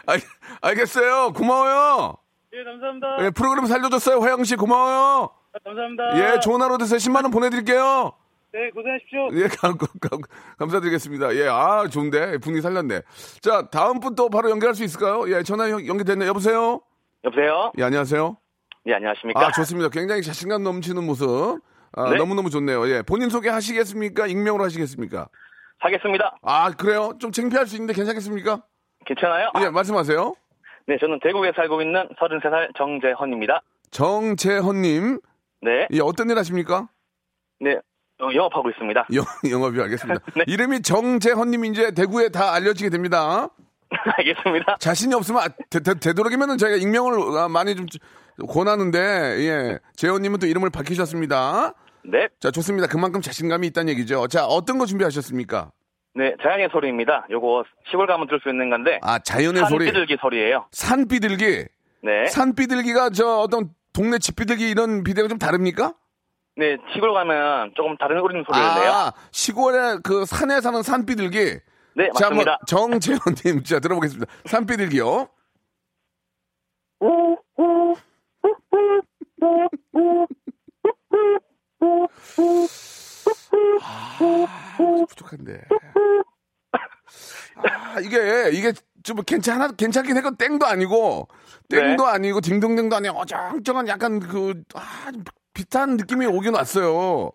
알, 0.07 0.21
알겠어요. 0.63 1.33
고마워요. 1.33 2.17
예, 2.55 2.65
감사합니다. 2.65 3.17
예, 3.21 3.31
프로그램 3.31 3.67
살려줬어요. 3.67 4.21
화영 4.21 4.45
씨, 4.45 4.57
고마워요. 4.57 5.31
아, 5.53 5.59
감사합니다. 5.65 6.35
예, 6.35 6.41
좋은 6.41 6.63
하루 6.63 6.79
되세요. 6.79 6.97
10만 6.99 7.23
원 7.25 7.31
보내드릴게요. 7.31 8.13
네, 8.53 8.71
고생하십시오. 8.71 9.29
예, 9.35 9.47
감, 9.61 9.77
감, 10.01 10.21
감사드리겠습니다. 10.59 11.35
예, 11.37 11.49
아, 11.49 11.87
좋은데. 11.89 12.39
분위기 12.39 12.63
살렸네. 12.63 13.03
자, 13.43 13.69
다음 13.71 14.01
분 14.01 14.15
또 14.15 14.29
바로 14.31 14.51
연결할 14.51 14.75
수 14.75 14.85
있을까요? 14.85 15.31
예, 15.31 15.43
전화 15.43 15.71
연- 15.71 15.87
연결됐네. 15.87 16.27
여보세요? 16.27 16.81
여보세요? 17.25 17.73
예, 17.79 17.85
안녕하세요. 17.85 18.37
예, 18.87 18.95
안녕하십니까? 18.95 19.47
아, 19.47 19.53
좋습니다. 19.53 19.91
굉장히 19.91 20.23
자신감 20.23 20.63
넘치는 20.63 21.05
모습. 21.05 21.61
아, 21.93 22.11
네. 22.11 22.17
너무너무 22.17 22.49
좋네요. 22.51 22.89
예, 22.89 23.03
본인 23.03 23.29
소개 23.29 23.49
하시겠습니까? 23.51 24.27
익명으로 24.27 24.65
하시겠습니까? 24.65 25.29
하겠습니다. 25.79 26.37
아, 26.43 26.71
그래요? 26.73 27.13
좀 27.21 27.31
창피할 27.31 27.67
수 27.67 27.77
있는데 27.77 27.93
괜찮겠습니까? 27.93 28.63
괜찮아요? 29.05 29.51
예, 29.63 29.69
말씀하세요. 29.71 30.35
네, 30.87 30.97
저는 30.99 31.21
대구에 31.23 31.53
살고 31.55 31.83
있는 31.83 32.09
33살 32.19 32.75
정재헌입니다. 32.77 33.61
정재헌님. 33.91 35.21
네, 35.61 35.87
예, 35.93 36.01
어떤 36.01 36.31
일 36.31 36.39
하십니까? 36.39 36.89
네, 37.61 37.77
어, 38.21 38.29
영업하고 38.35 38.71
있습니다. 38.71 39.07
영, 39.15 39.25
영업이 39.49 39.81
알겠습니다. 39.81 40.21
네. 40.37 40.45
이름이 40.47 40.83
정재헌님 40.83 41.65
이제 41.67 41.91
대구에 41.93 42.31
다 42.31 42.53
알려지게 42.55 42.91
됩니다. 42.91 43.49
알겠습니다. 44.19 44.77
자신이 44.81 45.15
없으면 45.15 45.43
아, 45.43 45.49
되, 45.71 45.81
되, 45.81 45.95
되도록이면 45.95 46.59
저희가 46.59 46.77
익명을 46.77 47.39
아, 47.39 47.49
많이 47.49 47.75
좀 47.75 47.87
권하는데 48.49 48.99
예 49.01 49.79
재원님은 49.97 50.41
또 50.41 50.47
이름을 50.47 50.71
밝히셨습니다. 50.71 51.75
네, 52.05 52.29
자 52.41 52.51
좋습니다. 52.51 52.87
그만큼 52.87 53.21
자신감이 53.21 53.67
있다는 53.69 53.91
얘기죠. 53.93 54.27
자 54.29 54.45
어떤 54.47 54.79
거 54.79 54.87
준비하셨습니까? 54.87 55.71
네, 56.15 56.35
자연의 56.43 56.69
소리입니다. 56.73 57.27
요거 57.31 57.65
시골 57.91 58.07
가면 58.07 58.27
들을 58.27 58.41
수 58.43 58.49
있는 58.49 58.71
건데, 58.71 58.99
아 59.03 59.19
자연의 59.19 59.67
소리, 59.67 59.87
산비둘기 59.87 60.17
소리예요. 60.21 60.67
산비둘기, 60.73 61.65
네, 62.03 62.27
산비둘기가 62.27 63.11
저 63.11 63.39
어떤 63.39 63.71
동네 63.93 64.19
집비둘기 64.19 64.69
이런 64.69 65.05
비대가 65.05 65.29
좀 65.29 65.39
다릅니까? 65.39 65.95
네, 66.59 66.77
시골 66.93 67.15
가면 67.15 67.73
조금 67.77 67.97
다른 67.99 68.19
우리는 68.19 68.45
소리를 68.45 68.81
내요. 68.81 68.91
아 68.91 69.13
시골에 69.31 69.99
그 70.03 70.25
산에 70.25 70.61
사는 70.61 70.83
산비둘기. 70.83 71.61
네, 71.95 72.11
자 72.19 72.31
맞습니다. 72.31 72.59
정재원님 72.67 73.63
자 73.63 73.79
들어보겠습니다. 73.79 74.31
산비둘기요. 74.45 75.29
아, 83.81 85.07
부족한데. 85.09 85.61
아, 87.57 88.01
이게, 88.01 88.51
이게 88.53 88.73
좀 89.05 89.23
괜찮아, 89.23 89.69
괜찮긴 89.69 90.17
해도 90.17 90.35
땡도 90.35 90.67
아니고, 90.67 91.29
땡도 91.69 92.05
네. 92.05 92.11
아니고, 92.11 92.41
딩동댕도 92.41 92.97
아니고, 92.97 93.19
어정쩡한 93.21 93.87
약간 93.89 94.19
그, 94.21 94.63
아, 94.75 95.11
좀 95.13 95.23
비슷한 95.59 95.97
느낌이 95.97 96.25
오긴 96.27 96.55
왔어요. 96.55 97.33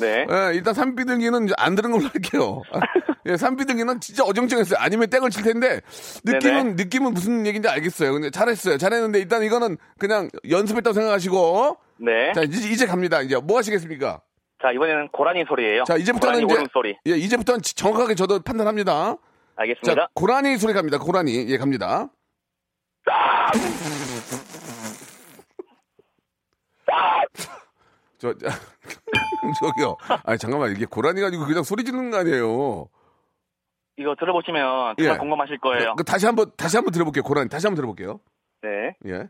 네, 0.00 0.24
예, 0.30 0.54
일단 0.54 0.72
산비등기는 0.72 1.48
안 1.58 1.74
들은 1.74 1.90
걸로 1.90 2.04
할게요. 2.04 2.62
아, 2.72 2.78
예, 3.26 3.36
산비등기는 3.36 4.00
진짜 4.00 4.22
어정쩡했어요. 4.24 4.78
아니면 4.78 5.10
땡을 5.10 5.30
칠 5.30 5.42
텐데, 5.42 5.80
느낌은, 6.24 6.76
느낌은 6.76 7.12
무슨 7.12 7.44
얘기인지 7.44 7.68
알겠어요. 7.68 8.12
근데 8.12 8.30
잘했어요. 8.30 8.78
잘했는데, 8.78 9.18
일단 9.18 9.42
이거는 9.42 9.76
그냥 9.98 10.30
연습했다고 10.48 10.94
생각하시고, 10.94 11.76
네. 11.98 12.32
자, 12.34 12.42
이제, 12.42 12.70
이제 12.70 12.86
갑니다. 12.86 13.20
이제 13.20 13.36
뭐 13.36 13.58
하시겠습니까? 13.58 14.20
자, 14.62 14.70
이번에는 14.70 15.08
고라니 15.08 15.44
소리예요. 15.48 15.84
자, 15.84 15.96
이제부터는 15.96 16.46
고라니 16.46 16.62
이제, 16.62 16.70
소리. 16.72 16.96
예, 17.08 17.16
이제부터는 17.18 17.60
지- 17.62 17.74
정확하게 17.74 18.14
저도 18.14 18.40
판단합니다. 18.40 19.16
알겠습니다. 19.56 19.94
자, 20.02 20.08
고라니 20.14 20.56
소리 20.56 20.72
갑니다. 20.72 20.98
고라니. 20.98 21.50
예, 21.50 21.58
갑니다. 21.58 22.08
저, 28.18 28.34
저, 28.38 28.48
저기요. 29.60 29.96
아니, 30.24 30.38
잠깐만. 30.38 30.72
이게 30.72 30.86
고라니가 30.86 31.26
아니고 31.28 31.46
그냥 31.46 31.62
소리 31.62 31.84
지르는 31.84 32.10
거 32.10 32.18
아니에요. 32.18 32.88
이거 33.98 34.14
들어보시면 34.18 34.96
정말 34.98 35.14
예. 35.14 35.18
공감하실 35.18 35.58
거예요. 35.58 35.94
그, 35.96 36.04
다시 36.04 36.26
한 36.26 36.36
번, 36.36 36.50
다시 36.56 36.76
한번 36.76 36.92
들어볼게요. 36.92 37.22
고라니. 37.22 37.48
다시 37.48 37.66
한번 37.66 37.76
들어볼게요. 37.76 38.20
네. 38.62 38.94
예. 39.06 39.28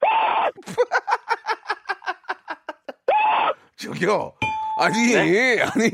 저기요. 3.76 4.32
아니, 4.78 5.14
네? 5.14 5.60
아니, 5.62 5.90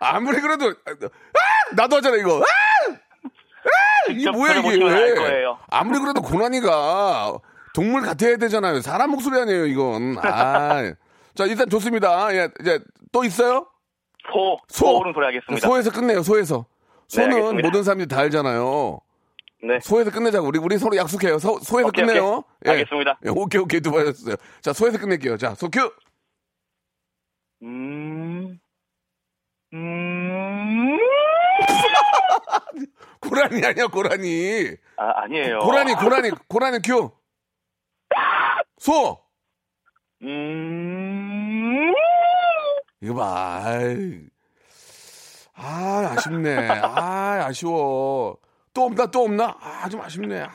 아무리 0.00 0.40
그래도, 0.40 0.68
아! 0.68 0.72
나도 1.74 1.96
하잖아, 1.96 2.16
이거. 2.16 2.38
아! 2.38 2.42
아! 2.42 2.44
이게 4.10 4.30
뭐야, 4.30 4.54
이게. 4.54 5.44
아무리 5.68 5.98
그래도 5.98 6.22
고라니가 6.22 7.38
동물 7.74 8.02
같아야 8.02 8.36
되잖아요. 8.36 8.80
사람 8.80 9.10
목소리 9.10 9.38
아니에요, 9.40 9.66
이건. 9.66 10.16
아. 10.18 10.92
자, 11.34 11.44
일단 11.46 11.68
좋습니다. 11.68 12.34
예, 12.34 12.48
이제 12.60 12.80
또 13.12 13.24
있어요? 13.24 13.68
소, 14.32 14.58
소. 14.68 14.86
소 14.86 14.96
오는 14.98 15.12
소리 15.12 15.24
하겠습니다. 15.26 15.66
소에서 15.66 15.90
끝내요, 15.90 16.22
소에서. 16.22 16.66
네, 17.10 17.22
소는 17.22 17.32
알겠습니다. 17.36 17.66
모든 17.68 17.82
사람들이 17.84 18.08
다 18.08 18.18
알잖아요. 18.20 19.00
네. 19.62 19.78
소에서 19.80 20.10
끝내자고. 20.10 20.46
우리, 20.48 20.58
우리 20.58 20.78
서로 20.78 20.96
약속해요. 20.96 21.38
소, 21.38 21.58
소에서 21.60 21.88
오케이, 21.88 22.04
끝내요. 22.04 22.44
오케이. 22.60 22.72
알겠습니다. 22.72 23.18
예, 23.24 23.30
오케이, 23.30 23.60
오케이. 23.60 23.80
두 23.80 23.90
번 23.90 24.06
하셨어요. 24.06 24.36
자, 24.60 24.72
소에서 24.72 24.98
끝낼게요. 24.98 25.36
자, 25.36 25.54
소큐. 25.54 25.90
음, 27.62 28.58
음, 29.72 30.98
고라니 33.20 33.64
아니야, 33.66 33.86
고라니. 33.88 34.70
아, 34.96 35.22
아니에요. 35.22 35.58
고라니, 35.60 35.94
고라니, 35.94 36.30
고라니 36.48 36.78
큐. 36.84 37.10
소! 38.78 39.18
음, 40.22 41.92
이거 43.00 43.14
봐. 43.14 43.62
아이. 43.64 44.20
아, 45.54 46.14
아쉽네. 46.16 46.56
아, 46.82 47.44
아쉬워. 47.46 48.38
또 48.72 48.84
없나, 48.84 49.06
또 49.06 49.24
없나? 49.24 49.56
아, 49.60 49.88
좀 49.88 50.00
아쉽네. 50.00 50.42
아, 50.42 50.50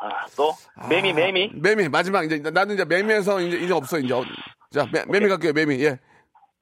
아, 0.00 0.26
또, 0.36 0.52
매미, 0.88 1.12
매미. 1.12 1.52
매미, 1.54 1.88
마지막. 1.88 2.24
이제, 2.24 2.38
나는 2.38 2.74
이제 2.74 2.84
매미에서 2.84 3.40
이제, 3.40 3.56
이제 3.58 3.72
없어, 3.72 3.98
이제. 3.98 4.12
어, 4.12 4.24
자, 4.70 4.86
매, 4.92 5.04
매미 5.06 5.28
갈게요, 5.28 5.52
매미. 5.52 5.82
예. 5.84 5.98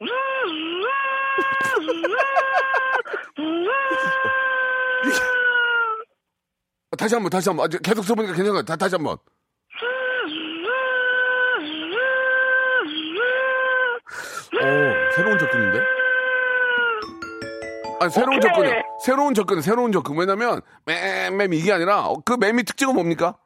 어, 6.93 6.97
다시 6.97 7.15
한 7.15 7.23
번, 7.23 7.31
다시 7.31 7.49
한 7.49 7.57
번. 7.57 7.65
아, 7.65 7.69
계속 7.83 8.03
써보니까 8.05 8.35
괜찮아요. 8.35 8.63
다, 8.65 8.77
다시 8.77 8.95
한 8.97 9.05
번. 9.05 9.17
새로운 15.21 15.39
접근인데? 15.39 15.79
아, 18.01 18.09
새로운 18.09 18.39
오케이. 18.39 18.51
접근이요. 18.51 18.83
새로운 19.05 19.35
접근, 19.35 19.61
새로운 19.61 19.93
접근. 19.93 20.17
왜냐면, 20.17 20.63
맴, 20.87 21.53
이게 21.53 21.71
아니라, 21.75 22.07
어, 22.07 22.23
그 22.25 22.37
매미 22.41 22.63
특징은 22.63 22.95
뭡니까? 22.95 23.37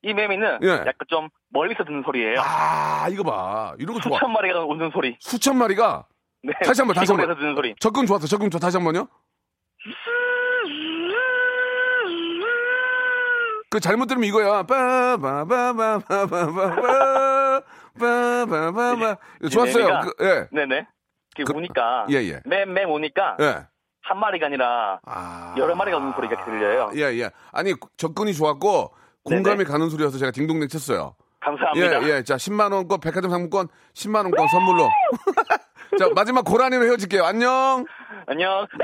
이 0.00 0.14
매미는 0.14 0.60
예. 0.62 0.68
약간 0.68 0.94
좀 1.08 1.28
멀리서 1.50 1.84
듣는 1.84 2.02
소리예요. 2.04 2.40
아, 2.40 3.08
이거 3.10 3.22
봐. 3.24 3.74
이런 3.78 3.92
거 3.94 4.00
좋아. 4.00 4.16
수천 4.18 4.32
마리가 4.32 4.64
웃는 4.64 4.90
소리. 4.92 5.16
수천 5.20 5.58
마리가 5.58 6.06
네. 6.42 6.52
다시 6.64 6.80
한 6.80 6.86
번, 6.86 6.94
다시 6.94 7.12
한 7.12 7.20
번. 7.20 7.36
듣는 7.36 7.54
소리. 7.54 7.74
접근 7.78 8.06
좋았어. 8.06 8.26
접근 8.26 8.48
좋아. 8.50 8.58
다시 8.58 8.78
한 8.78 8.84
번요. 8.84 9.06
그 13.68 13.80
잘못 13.80 14.06
들으면 14.06 14.26
이거야. 14.28 14.62
빠바바바바바바바 14.62 17.62
빠바바바. 18.46 19.16
좋았어요. 19.50 20.00
그, 20.00 20.24
예. 20.24 20.48
네네. 20.52 20.86
그, 21.36 21.44
그- 21.44 21.52
우니까. 21.54 22.06
예, 22.10 22.16
예. 22.16 22.40
맴맴 22.44 22.88
우니까 22.88 23.36
예. 23.40 23.66
한 24.02 24.18
마리가 24.18 24.46
아니라 24.46 25.00
아. 25.04 25.54
여러 25.58 25.74
마리가 25.74 25.96
우는 25.98 26.12
소리가 26.14 26.44
들려요. 26.44 26.90
예, 26.94 27.02
예. 27.20 27.30
아니, 27.52 27.74
접근이 27.96 28.32
좋았고, 28.34 28.94
공감이 29.24 29.64
가는 29.64 29.88
소리여서 29.90 30.18
제가 30.18 30.30
딩동댕 30.30 30.68
쳤어요. 30.68 31.16
감사합니다. 31.40 32.02
예, 32.04 32.08
예. 32.08 32.22
자, 32.22 32.36
10만 32.36 32.72
원권, 32.72 33.00
백화점 33.00 33.30
상품권, 33.30 33.68
10만 33.94 34.24
원권 34.24 34.48
선물로. 34.48 34.88
자, 35.98 36.08
마지막 36.14 36.44
고라니로 36.44 36.84
헤어질게요. 36.84 37.24
안녕! 37.24 37.84
안녕. 38.26 38.66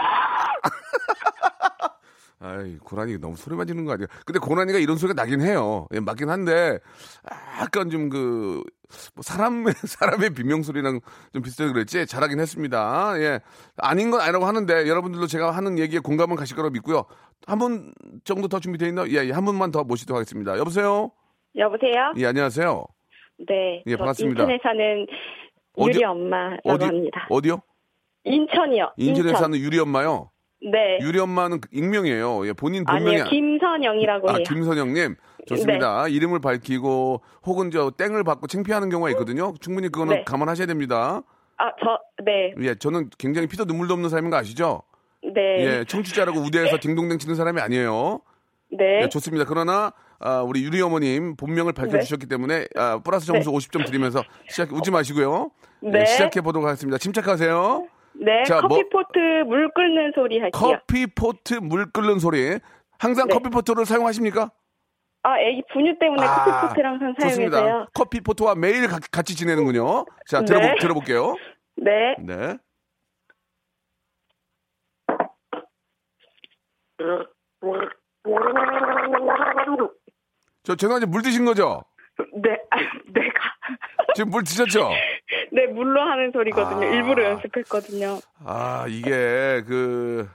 아이, 2.44 2.76
고라니 2.78 3.18
너무 3.18 3.36
소리만 3.36 3.66
지르는 3.68 3.84
거 3.84 3.92
아니야? 3.92 4.08
근데 4.26 4.40
고라니가 4.40 4.78
이런 4.80 4.96
소리가 4.96 5.20
나긴 5.22 5.40
해요. 5.42 5.86
예, 5.94 6.00
맞긴 6.00 6.28
한데, 6.28 6.80
약간 7.60 7.88
좀 7.88 8.08
그, 8.08 8.62
뭐 9.14 9.22
사람의, 9.22 9.72
사람의 10.26 10.30
비명소리랑 10.30 10.98
좀 11.32 11.42
비슷해서 11.42 11.72
그랬지? 11.72 12.04
잘하긴 12.06 12.40
했습니다. 12.40 13.14
예. 13.18 13.40
아닌 13.76 14.10
건 14.10 14.20
아니라고 14.22 14.44
하는데, 14.44 14.88
여러분들도 14.88 15.28
제가 15.28 15.52
하는 15.52 15.78
얘기에 15.78 16.00
공감을 16.00 16.36
가실 16.36 16.56
거라고 16.56 16.72
믿고요. 16.72 17.04
한 17.46 17.58
분 17.60 17.92
정도 18.24 18.48
더 18.48 18.58
준비되어 18.58 18.88
있나? 18.88 19.06
예, 19.08 19.24
예, 19.24 19.30
한 19.30 19.44
분만 19.44 19.70
더 19.70 19.84
모시도록 19.84 20.18
하겠습니다. 20.18 20.58
여보세요? 20.58 21.12
여보세요? 21.56 22.12
예, 22.16 22.26
안녕하세요. 22.26 22.84
네. 23.48 23.82
예, 23.86 23.90
저 23.92 23.98
반갑습니다. 23.98 24.42
인천에 24.42 24.58
사는 24.64 25.06
어디- 25.76 25.98
유리 25.98 26.04
엄마라고 26.04 26.70
어디, 26.72 26.84
합니다. 26.86 27.26
어디요? 27.30 27.60
인천이요. 28.24 28.92
인천에 28.96 29.28
인천. 29.30 29.42
사는 29.42 29.58
유리 29.58 29.78
엄마요. 29.78 30.30
네. 30.70 30.98
유리 31.00 31.18
엄마는 31.18 31.60
익명이에요. 31.72 32.46
예, 32.46 32.52
본인 32.52 32.84
본명이 32.84 33.20
아니요, 33.20 33.24
김선영이라고 33.24 34.30
아, 34.30 34.34
해요. 34.34 34.44
김선영님. 34.46 35.16
좋습니다. 35.46 36.06
이름을 36.06 36.40
밝히고 36.40 37.20
혹은 37.44 37.70
저 37.72 37.90
땡을 37.90 38.22
받고 38.22 38.46
창피하는 38.46 38.88
경우가 38.90 39.10
있거든요. 39.10 39.54
충분히 39.60 39.88
그거는 39.88 40.16
네. 40.16 40.24
감안하셔야 40.24 40.66
됩니다. 40.66 41.22
아, 41.58 41.72
저, 41.80 41.98
네. 42.24 42.54
예, 42.60 42.74
저는 42.76 43.10
굉장히 43.18 43.48
피도 43.48 43.64
눈물도 43.64 43.94
없는 43.94 44.08
사람인 44.08 44.30
거 44.30 44.36
아시죠? 44.36 44.82
네. 45.34 45.40
예, 45.58 45.84
청취자라고 45.84 46.40
우대해서 46.40 46.78
딩동댕 46.80 47.18
치는 47.18 47.34
사람이 47.34 47.60
아니에요. 47.60 48.20
네. 48.70 49.02
예, 49.02 49.08
좋습니다. 49.08 49.44
그러나 49.46 49.92
아, 50.20 50.42
우리 50.42 50.62
유리 50.62 50.80
어머님 50.80 51.36
본명을 51.36 51.72
밝혀주셨기 51.72 52.26
때문에 52.26 52.66
아, 52.76 53.00
플러스 53.02 53.26
점수 53.26 53.50
50점 53.50 53.84
드리면서 53.86 54.22
시작 54.48 54.72
웃지 54.72 54.92
마시고요. 54.92 55.50
네. 55.80 56.00
예, 56.00 56.04
시작해 56.04 56.40
보도록 56.40 56.66
하겠습니다. 56.66 56.98
침착하세요. 56.98 57.86
네. 58.14 58.42
자, 58.44 58.60
뭐- 58.60 58.68
커피포트 58.68 59.18
물 59.46 59.70
끓는 59.74 60.12
소리 60.14 60.38
할게요. 60.40 60.50
커피 60.52 61.06
포트 61.06 61.54
물 61.54 61.90
끓는 61.90 62.18
소리. 62.18 62.58
항상 62.98 63.26
네. 63.28 63.34
커피 63.34 63.50
포트를 63.50 63.84
사용하십니까? 63.84 64.50
아, 65.24 65.38
애기 65.40 65.62
분유 65.72 65.98
때문에 65.98 66.22
아, 66.24 66.44
커피포트를 66.44 66.90
항상 66.90 67.14
좋습니다. 67.20 67.56
사용해서요. 67.58 67.86
커피 67.94 68.20
포트와 68.20 68.54
매일 68.54 68.86
가- 68.88 68.98
같이 69.10 69.34
지내는군요. 69.36 70.04
자, 70.26 70.40
네. 70.40 70.44
들어보, 70.46 70.78
들어볼게요. 70.80 71.34
네. 71.76 72.14
네. 72.18 72.56
저 80.62 80.76
죄송한데 80.76 81.06
물 81.06 81.22
드신 81.22 81.44
거죠? 81.44 81.82
네. 82.34 82.50
아, 82.70 82.76
내가. 83.12 83.40
지금 84.14 84.30
물 84.30 84.44
드셨죠? 84.44 84.90
네, 85.52 85.66
물로 85.66 86.00
하는 86.00 86.30
소리거든요. 86.32 86.86
아. 86.86 86.90
일부러 86.90 87.24
연습했거든요. 87.24 88.18
아, 88.44 88.86
이게 88.88 89.62
그 89.66 90.28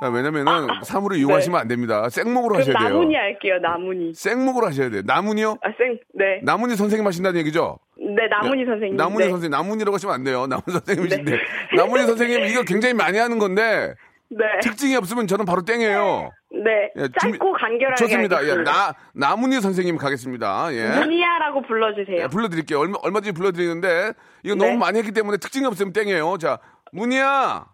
아, 0.00 0.08
왜냐면은 0.08 0.66
사물을 0.82 1.16
이용하시면 1.18 1.60
안 1.60 1.68
됩니다. 1.68 2.08
생목으로 2.08 2.56
하셔야 2.56 2.76
돼요. 2.76 2.88
나문이 2.88 3.14
할게요, 3.14 3.58
나문이. 3.60 4.14
생목으로 4.14 4.66
하셔야 4.66 4.90
돼요. 4.90 5.02
나문이요? 5.04 5.58
아, 5.62 5.68
생, 5.78 5.98
네. 6.14 6.40
나문이 6.42 6.76
선생님 6.76 7.06
하신다는 7.06 7.38
얘기죠? 7.40 7.78
네, 7.98 8.26
나문이 8.28 8.64
선생님. 8.64 8.96
나문이 8.96 9.24
네. 9.24 9.30
선생님, 9.30 9.50
나문이라고 9.50 9.94
하시면 9.94 10.14
안 10.14 10.24
돼요. 10.24 10.46
나문 10.46 10.62
선생님이신데. 10.66 11.38
나문이 11.76 12.02
선생님 12.06 12.44
이거 12.46 12.62
굉장히 12.64 12.94
많이 12.94 13.18
하는 13.18 13.38
건데 13.38 13.94
네. 14.36 14.60
특징이 14.62 14.96
없으면 14.96 15.26
저는 15.26 15.44
바로 15.44 15.62
땡이에요. 15.62 16.30
네. 16.52 16.90
예, 16.96 17.08
짧고 17.20 17.52
간결하게. 17.52 17.94
좋습니다. 17.96 18.36
예, 18.36 18.50
하겠습니다. 18.50 18.72
나 18.72 18.94
나문희 19.14 19.60
선생님 19.60 19.96
가겠습니다. 19.96 20.74
예. 20.74 20.88
문희야라고 20.88 21.62
불러주세요. 21.62 22.22
예, 22.22 22.26
불러드릴게요. 22.26 22.78
얼마 22.80 22.98
얼마든지 23.02 23.32
불러드리는데 23.32 24.12
이거 24.42 24.54
너무 24.54 24.70
네. 24.72 24.76
많이 24.76 24.98
했기 24.98 25.12
때문에 25.12 25.36
특징이 25.38 25.66
없으면 25.66 25.92
땡이에요. 25.92 26.38
자, 26.38 26.58
문희야. 26.92 27.66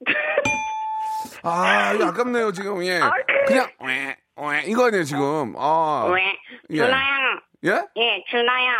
아, 1.44 1.92
이거 1.94 2.06
아깝네요 2.06 2.52
지금. 2.52 2.84
예. 2.84 3.00
그냥 3.46 3.68
왜, 3.84 4.16
왜 4.36 4.62
이거 4.66 4.86
아니에요 4.86 5.04
지금. 5.04 5.54
아. 5.56 6.06
예. 6.70 6.80
예? 7.64 7.70
예, 7.96 8.24
준아야. 8.28 8.72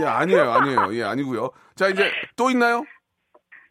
예, 0.00 0.04
아니에요, 0.04 0.50
아니에요. 0.52 0.94
예, 0.94 1.04
아니고요. 1.04 1.50
자, 1.76 1.88
이제 1.88 2.10
또 2.36 2.50
있나요? 2.50 2.84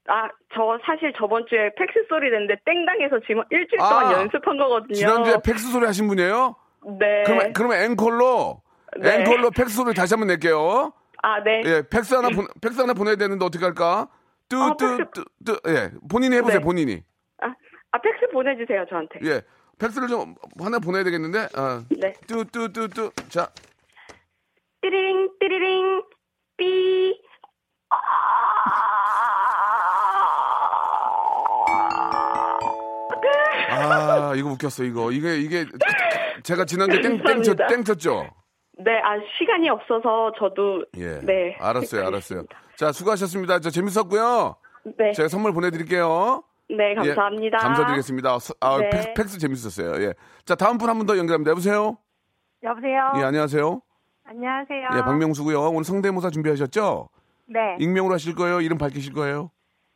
아, 0.08 0.30
저 0.54 0.78
사실 0.86 1.12
저번 1.18 1.46
주에 1.48 1.72
팩스 1.76 2.06
소리 2.08 2.30
냈는데 2.30 2.58
땡당해서 2.66 3.20
지금 3.22 3.44
일주일 3.50 3.82
아, 3.82 3.90
동안 3.90 4.12
연습한 4.22 4.58
거거든요. 4.58 4.94
지난주에 4.94 5.38
팩스 5.44 5.72
소리 5.72 5.86
하신 5.86 6.08
분이에요? 6.08 6.56
네. 7.00 7.24
그러면 7.26 7.54
그러면 7.54 7.82
앵콜로 7.92 8.62
네. 9.02 9.16
앵콜로 9.22 9.50
팩스 9.52 9.76
소리 9.76 9.94
다시 9.96 10.14
한번 10.14 10.28
낼게요. 10.28 10.94
아, 11.24 11.44
네. 11.44 11.64
예, 11.66 11.82
팩스 11.90 12.14
하나 12.14 12.30
보, 12.30 12.46
팩스 12.62 12.80
하나 12.82 12.94
보내야 12.94 13.16
되는데 13.16 13.44
어떻게 13.44 13.66
할까? 13.66 14.08
아, 14.54 14.76
팩스- 14.78 14.78
뚜뚜뚜뚜 15.12 15.60
예, 15.70 15.92
본인이 16.08 16.36
해보세요, 16.36 16.60
네. 16.60 16.64
본인이. 16.64 17.04
아, 17.42 17.48
아, 17.92 17.98
팩스 18.00 18.28
보내주세요, 18.32 18.86
저한테. 18.88 19.20
예, 19.24 19.42
팩스를 19.80 20.08
좀 20.08 20.36
하나 20.62 20.78
보내야 20.78 21.04
되겠는데. 21.04 21.48
아, 21.56 21.84
네. 22.00 22.14
뚜 22.28 22.46
뚜 22.46 22.72
뚜 22.72 22.88
뚜 22.90 23.10
자, 23.30 23.50
띠리링, 24.82 25.32
띠리링, 25.40 26.04
삐. 26.58 27.20
아 27.90 27.98
이거 34.38 34.50
웃겼어 34.52 34.84
이거 34.84 35.12
이게 35.12 35.38
이게 35.38 35.66
제가 36.44 36.66
지난주에 36.66 37.02
땡땡. 37.02 37.56
땡 37.70 37.84
쳤죠. 37.84 38.28
네, 38.78 38.92
아, 39.04 39.16
시간이 39.38 39.70
없어서 39.70 40.32
저도. 40.38 40.86
예, 40.98 41.20
네. 41.22 41.56
알았어요, 41.60 42.08
알았어요. 42.08 42.44
자, 42.76 42.92
수고하셨습니다. 42.92 43.60
저 43.60 43.70
재밌었고요. 43.70 44.56
네. 44.98 45.14
제가 45.14 45.30
선물 45.30 45.54
보내드릴게요. 45.54 46.44
네, 46.70 46.92
예, 46.92 46.96
감사합니다. 46.96 47.58
감사드리겠습니다. 47.60 48.40
서- 48.40 48.54
아, 48.60 48.78
네. 48.78 48.90
팩스, 48.90 49.14
팩스 49.16 49.40
재밌었어요. 49.40 50.04
예. 50.04 50.14
자, 50.46 50.56
다음 50.56 50.78
분 50.78 50.90
한 50.90 50.98
분 50.98 51.08
더 51.08 51.18
연결합니다. 51.18 51.52
여보세요? 51.52 51.98
여보세요. 52.64 53.14
예, 53.18 53.24
안녕하세요. 53.24 53.82
안녕하세요. 54.26 54.88
예, 54.98 55.02
박명수고요. 55.04 55.70
오늘 55.70 55.84
성대모사 55.86 56.32
준비하셨죠? 56.32 57.10
네. 57.48 57.60
익명으로 57.80 58.14
하실 58.16 58.36
거예요? 58.36 58.60
이름 58.60 58.78
밝히실 58.78 59.14
거예요? 59.14 59.52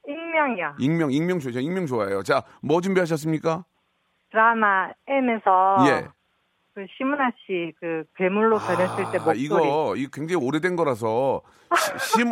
익명이요. 0.07 0.75
익명, 0.79 1.11
익명 1.11 1.39
좋죠. 1.39 1.59
익명 1.59 1.85
좋아해요. 1.85 2.23
자, 2.23 2.43
뭐 2.61 2.79
준비하셨습니까? 2.79 3.65
드라마 4.31 4.89
M에서 5.07 5.77
예. 5.87 6.07
그 6.75 6.85
시문아 6.97 7.31
씨 7.45 7.73
그 7.79 8.03
괴물로 8.15 8.57
변했을 8.57 8.95
때 9.11 9.17
아, 9.17 9.23
목소리. 9.25 9.41
이거, 9.43 9.95
이거 9.97 10.09
굉장히 10.13 10.45
오래된 10.45 10.75
거라서 10.77 11.41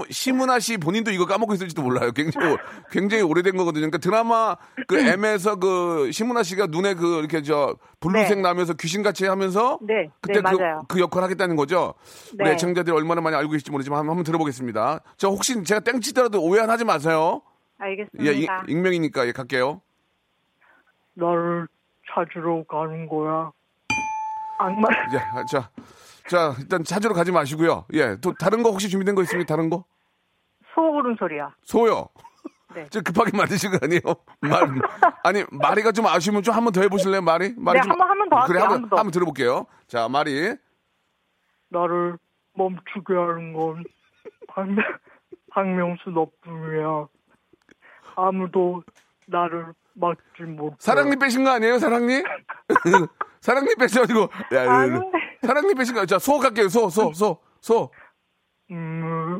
시문아 0.09 0.59
씨 0.59 0.77
본인도 0.77 1.11
이거 1.11 1.25
까먹고 1.25 1.53
있을지도 1.55 1.81
몰라요. 1.81 2.11
굉장히 2.13 2.53
오- 2.53 2.57
굉장히 2.91 3.23
오래된 3.23 3.57
거거든요. 3.57 3.81
그러니까 3.89 3.97
드라마 3.97 4.55
그 4.87 4.95
M에서 4.97 5.57
그 5.57 6.11
시문아 6.13 6.43
씨가 6.43 6.67
눈에 6.67 6.93
그 6.93 7.19
이렇게 7.19 7.41
저 7.41 7.75
블루색 7.99 8.37
네. 8.37 8.41
나면서 8.41 8.73
귀신같이 8.75 9.25
하면서 9.25 9.79
네, 9.81 10.09
그때 10.21 10.41
네, 10.41 10.49
그. 10.49 10.57
그 10.87 10.99
역할 11.01 11.23
하겠다는 11.23 11.55
거죠. 11.57 11.95
우리 12.39 12.45
네. 12.45 12.51
애청자들이 12.53 12.95
얼마나 12.95 13.19
많이 13.21 13.35
알고 13.35 13.51
계실지 13.51 13.71
모르지만 13.71 13.99
한번, 13.99 14.11
한번 14.11 14.23
들어보겠습니다. 14.23 15.01
저 15.17 15.27
혹시 15.29 15.61
제가 15.63 15.81
땡치더라도 15.81 16.41
오해 16.41 16.61
하지 16.61 16.85
마세요. 16.85 17.41
알겠습니다. 17.79 18.23
예, 18.31 18.33
이- 18.37 18.47
익명이니까 18.71 19.27
예, 19.27 19.31
갈게요. 19.33 19.81
너를 21.15 21.67
찾으러 22.25 22.63
가는 22.67 23.07
거야. 23.07 23.51
악마. 24.59 24.87
자, 25.11 25.45
자, 25.45 25.69
자, 26.27 26.55
일단 26.59 26.83
찾으러 26.83 27.13
가지 27.13 27.31
마시고요. 27.31 27.85
예, 27.93 28.17
또 28.21 28.33
다른 28.33 28.63
거 28.63 28.71
혹시 28.71 28.89
준비된 28.89 29.13
거 29.15 29.21
있습니까? 29.23 29.47
다른 29.53 29.69
거? 29.69 29.83
소 30.73 30.81
울음소리야. 30.81 31.53
소요. 31.61 32.07
네. 32.73 32.85
저 32.89 33.01
급하게 33.01 33.35
만드신 33.37 33.71
거 33.71 33.79
아니에요? 33.81 34.01
말, 34.41 34.63
아니, 35.23 35.43
마리가 35.51 35.91
좀 35.91 36.05
아쉬우면 36.07 36.43
좀 36.43 36.53
한 36.55 36.63
번 36.63 36.73
더 36.73 36.81
해보실래요, 36.81 37.21
마리? 37.21 37.53
마리 37.57 37.77
네, 37.79 37.83
좀- 37.83 37.91
한번- 37.91 38.09
한번 38.09 38.29
더 38.29 38.45
그래, 38.47 38.59
할게요, 38.59 38.63
한번, 38.63 38.73
한번 38.75 38.89
더. 38.89 38.97
한번 38.97 39.11
들어볼게요. 39.11 39.65
자, 39.87 40.07
마리. 40.09 40.55
나를 41.69 42.17
멈추게 42.53 43.13
하는 43.15 43.53
건 43.53 43.83
박명, 44.47 44.83
박명수 45.51 46.09
너뿐이야. 46.09 47.07
아무도 48.15 48.83
나를 49.27 49.73
막지 49.99 50.43
못해. 50.43 50.75
사랑니 50.79 51.15
빼신 51.17 51.43
거 51.43 51.51
아니에요, 51.51 51.79
사랑니? 51.79 52.23
사랑니 53.41 53.75
빼셔가지고. 53.75 54.21
야. 54.53 54.65
사랑니 55.45 55.73
빼신 55.75 55.95
거. 55.95 56.05
자, 56.05 56.19
소 56.19 56.37
갈게요, 56.39 56.69
소, 56.69 56.89
소, 56.89 57.11
소, 57.13 57.39
소. 57.61 57.91
음, 58.71 59.39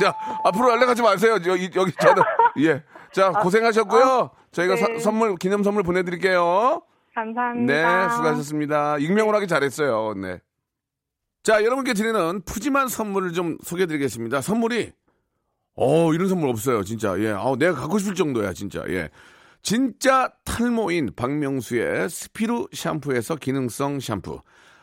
자, 0.00 0.14
앞으로 0.44 0.70
연락하지 0.72 1.02
마세요. 1.02 1.34
여기, 1.46 1.70
여기, 1.76 1.92
저는. 1.92 2.22
예. 2.60 2.82
자, 3.12 3.30
고생하셨고요. 3.30 4.30
저희가 4.50 4.76
사- 4.76 4.88
네. 4.88 4.98
선물, 4.98 5.36
기념 5.36 5.62
선물 5.62 5.82
보내드릴게요. 5.82 6.82
감사합니다. 7.14 7.72
네, 8.06 8.08
수고하셨습니다. 8.14 8.98
익명으로 8.98 9.36
하기 9.36 9.46
잘했어요. 9.46 10.14
네. 10.14 10.40
자, 11.42 11.62
여러분께 11.64 11.94
드리는 11.94 12.42
푸짐한 12.42 12.88
선물을 12.88 13.32
좀 13.32 13.56
소개해 13.62 13.86
드리겠습니다. 13.86 14.40
선물이 14.40 14.92
어, 15.80 16.12
이런 16.12 16.28
선물 16.28 16.48
없어요, 16.50 16.82
진짜. 16.82 17.16
예. 17.20 17.30
아, 17.30 17.54
내가 17.56 17.74
갖고 17.74 17.98
싶을 17.98 18.14
정도야, 18.16 18.52
진짜. 18.52 18.82
예. 18.88 19.10
진짜 19.68 20.32
탈모인 20.46 21.10
박명수의 21.14 22.08
스피루 22.08 22.68
샴푸에서 22.72 23.36
기능성 23.36 24.00
샴푸. 24.00 24.40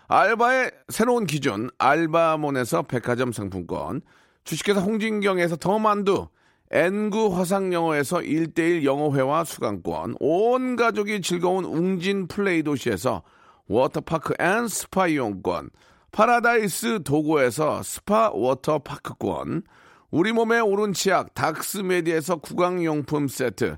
알바의 0.07 0.69
새로운 0.89 1.25
기준, 1.25 1.71
알바몬에서 1.79 2.83
백화점 2.83 3.31
상품권. 3.31 4.01
주식회사 4.43 4.81
홍진경에서 4.81 5.55
더 5.55 5.79
만두. 5.79 6.27
엔구 6.69 7.35
화상영어에서 7.35 8.17
1대1 8.17 8.83
영어회화 8.83 9.43
수강권. 9.43 10.17
온 10.19 10.75
가족이 10.75 11.21
즐거운 11.23 11.65
웅진 11.65 12.27
플레이 12.27 12.61
도시에서 12.61 13.23
워터파크 13.67 14.35
and 14.37 14.67
스파 14.67 15.07
이용권. 15.07 15.71
파라다이스 16.11 17.01
도고에서 17.03 17.81
스파 17.81 18.29
워터파크권. 18.31 19.63
우리 20.11 20.31
몸의 20.31 20.61
옳은 20.61 20.93
치약 20.93 21.33
닥스메디에서 21.33 22.35
구강용품 22.35 23.27
세트. 23.27 23.77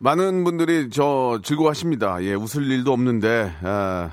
많은 0.00 0.44
분들이 0.44 0.88
저 0.90 1.40
즐거워하십니다. 1.42 2.22
예, 2.24 2.32
웃을 2.32 2.64
일도 2.70 2.90
없는데 2.92 3.52
아, 3.62 4.10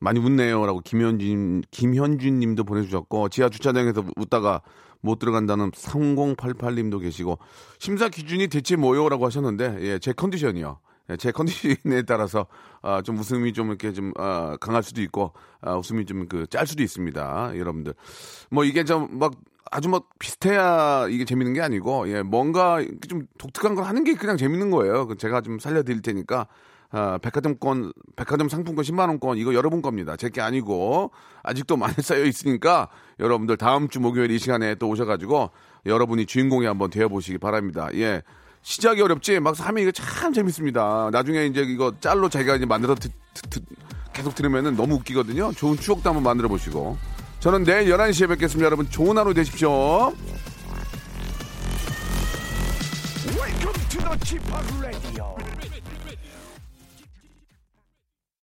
많이 0.00 0.18
웃네요라고 0.18 0.80
김현준 0.80 1.62
김현준 1.70 2.40
님도 2.40 2.64
보내주셨고 2.64 3.28
지하 3.28 3.48
주차장에서 3.48 4.04
웃다가 4.16 4.62
못 5.00 5.20
들어간다는 5.20 5.70
3088님도 5.70 7.00
계시고 7.00 7.38
심사 7.78 8.08
기준이 8.08 8.48
대체 8.48 8.74
뭐요라고 8.74 9.26
하셨는데 9.26 9.78
예, 9.82 9.98
제 10.00 10.12
컨디션이요. 10.12 10.80
예, 11.10 11.16
제 11.16 11.30
컨디션에 11.30 12.02
따라서 12.06 12.46
아, 12.82 13.00
좀 13.02 13.16
웃음이 13.18 13.52
좀 13.52 13.68
이렇게 13.68 13.92
좀 13.92 14.12
아, 14.18 14.56
강할 14.60 14.82
수도 14.82 15.00
있고 15.02 15.34
아, 15.60 15.76
웃음이 15.76 16.04
좀 16.04 16.26
그 16.28 16.48
짤 16.50 16.66
수도 16.66 16.82
있습니다. 16.82 17.52
여러분들 17.56 17.94
뭐 18.50 18.64
이게 18.64 18.82
좀막 18.82 19.34
아주 19.70 19.88
뭐 19.88 20.02
비슷해야 20.18 21.06
이게 21.08 21.24
재밌는 21.24 21.52
게 21.54 21.60
아니고 21.60 22.08
예 22.10 22.22
뭔가 22.22 22.78
좀 23.08 23.26
독특한 23.38 23.74
걸 23.74 23.84
하는 23.84 24.04
게 24.04 24.14
그냥 24.14 24.36
재밌는 24.36 24.70
거예요. 24.70 25.06
그 25.06 25.16
제가 25.16 25.40
좀 25.42 25.58
살려드릴 25.58 26.02
테니까 26.02 26.46
아, 26.90 27.18
백화점권 27.20 27.92
백화점 28.16 28.48
상품권 28.48 28.82
10만 28.84 29.08
원권 29.08 29.36
이거 29.38 29.52
여러분 29.54 29.82
겁니다. 29.82 30.16
제 30.16 30.30
게 30.30 30.40
아니고 30.40 31.10
아직도 31.42 31.76
많이 31.76 31.94
쌓여 32.00 32.24
있으니까 32.24 32.88
여러분들 33.20 33.56
다음 33.58 33.88
주 33.88 34.00
목요일 34.00 34.30
이 34.30 34.38
시간에 34.38 34.74
또 34.76 34.88
오셔가지고 34.88 35.50
여러분이 35.86 36.24
주인공이 36.26 36.66
한번 36.66 36.90
되어보시기 36.90 37.38
바랍니다. 37.38 37.88
예. 37.94 38.22
시작이 38.62 39.00
어렵지 39.02 39.38
막상 39.40 39.68
하면 39.68 39.82
이거 39.82 39.92
참 39.92 40.32
재밌습니다. 40.32 41.10
나중에 41.12 41.46
이제 41.46 41.60
이거 41.62 41.92
짤로 42.00 42.28
자기가 42.28 42.56
이제 42.56 42.66
만들어 42.66 42.94
듣, 42.94 43.12
듣- 43.34 43.50
듣- 43.50 43.64
계속 44.12 44.34
들으면은 44.34 44.74
너무 44.76 44.94
웃기거든요. 44.96 45.52
좋은 45.52 45.76
추억도 45.76 46.08
한번 46.10 46.24
만들어 46.24 46.48
보시고. 46.48 46.96
저는 47.40 47.64
내일 47.64 47.88
11시에 47.92 48.28
뵙겠습니다. 48.28 48.66
여러분 48.66 48.88
좋은 48.90 49.16
하루 49.16 49.32
되십시오. 49.32 50.12
Welcome 53.28 53.88
to 53.88 54.00
the 54.00 54.18
Chip 54.24 54.42
Radio. 54.80 55.36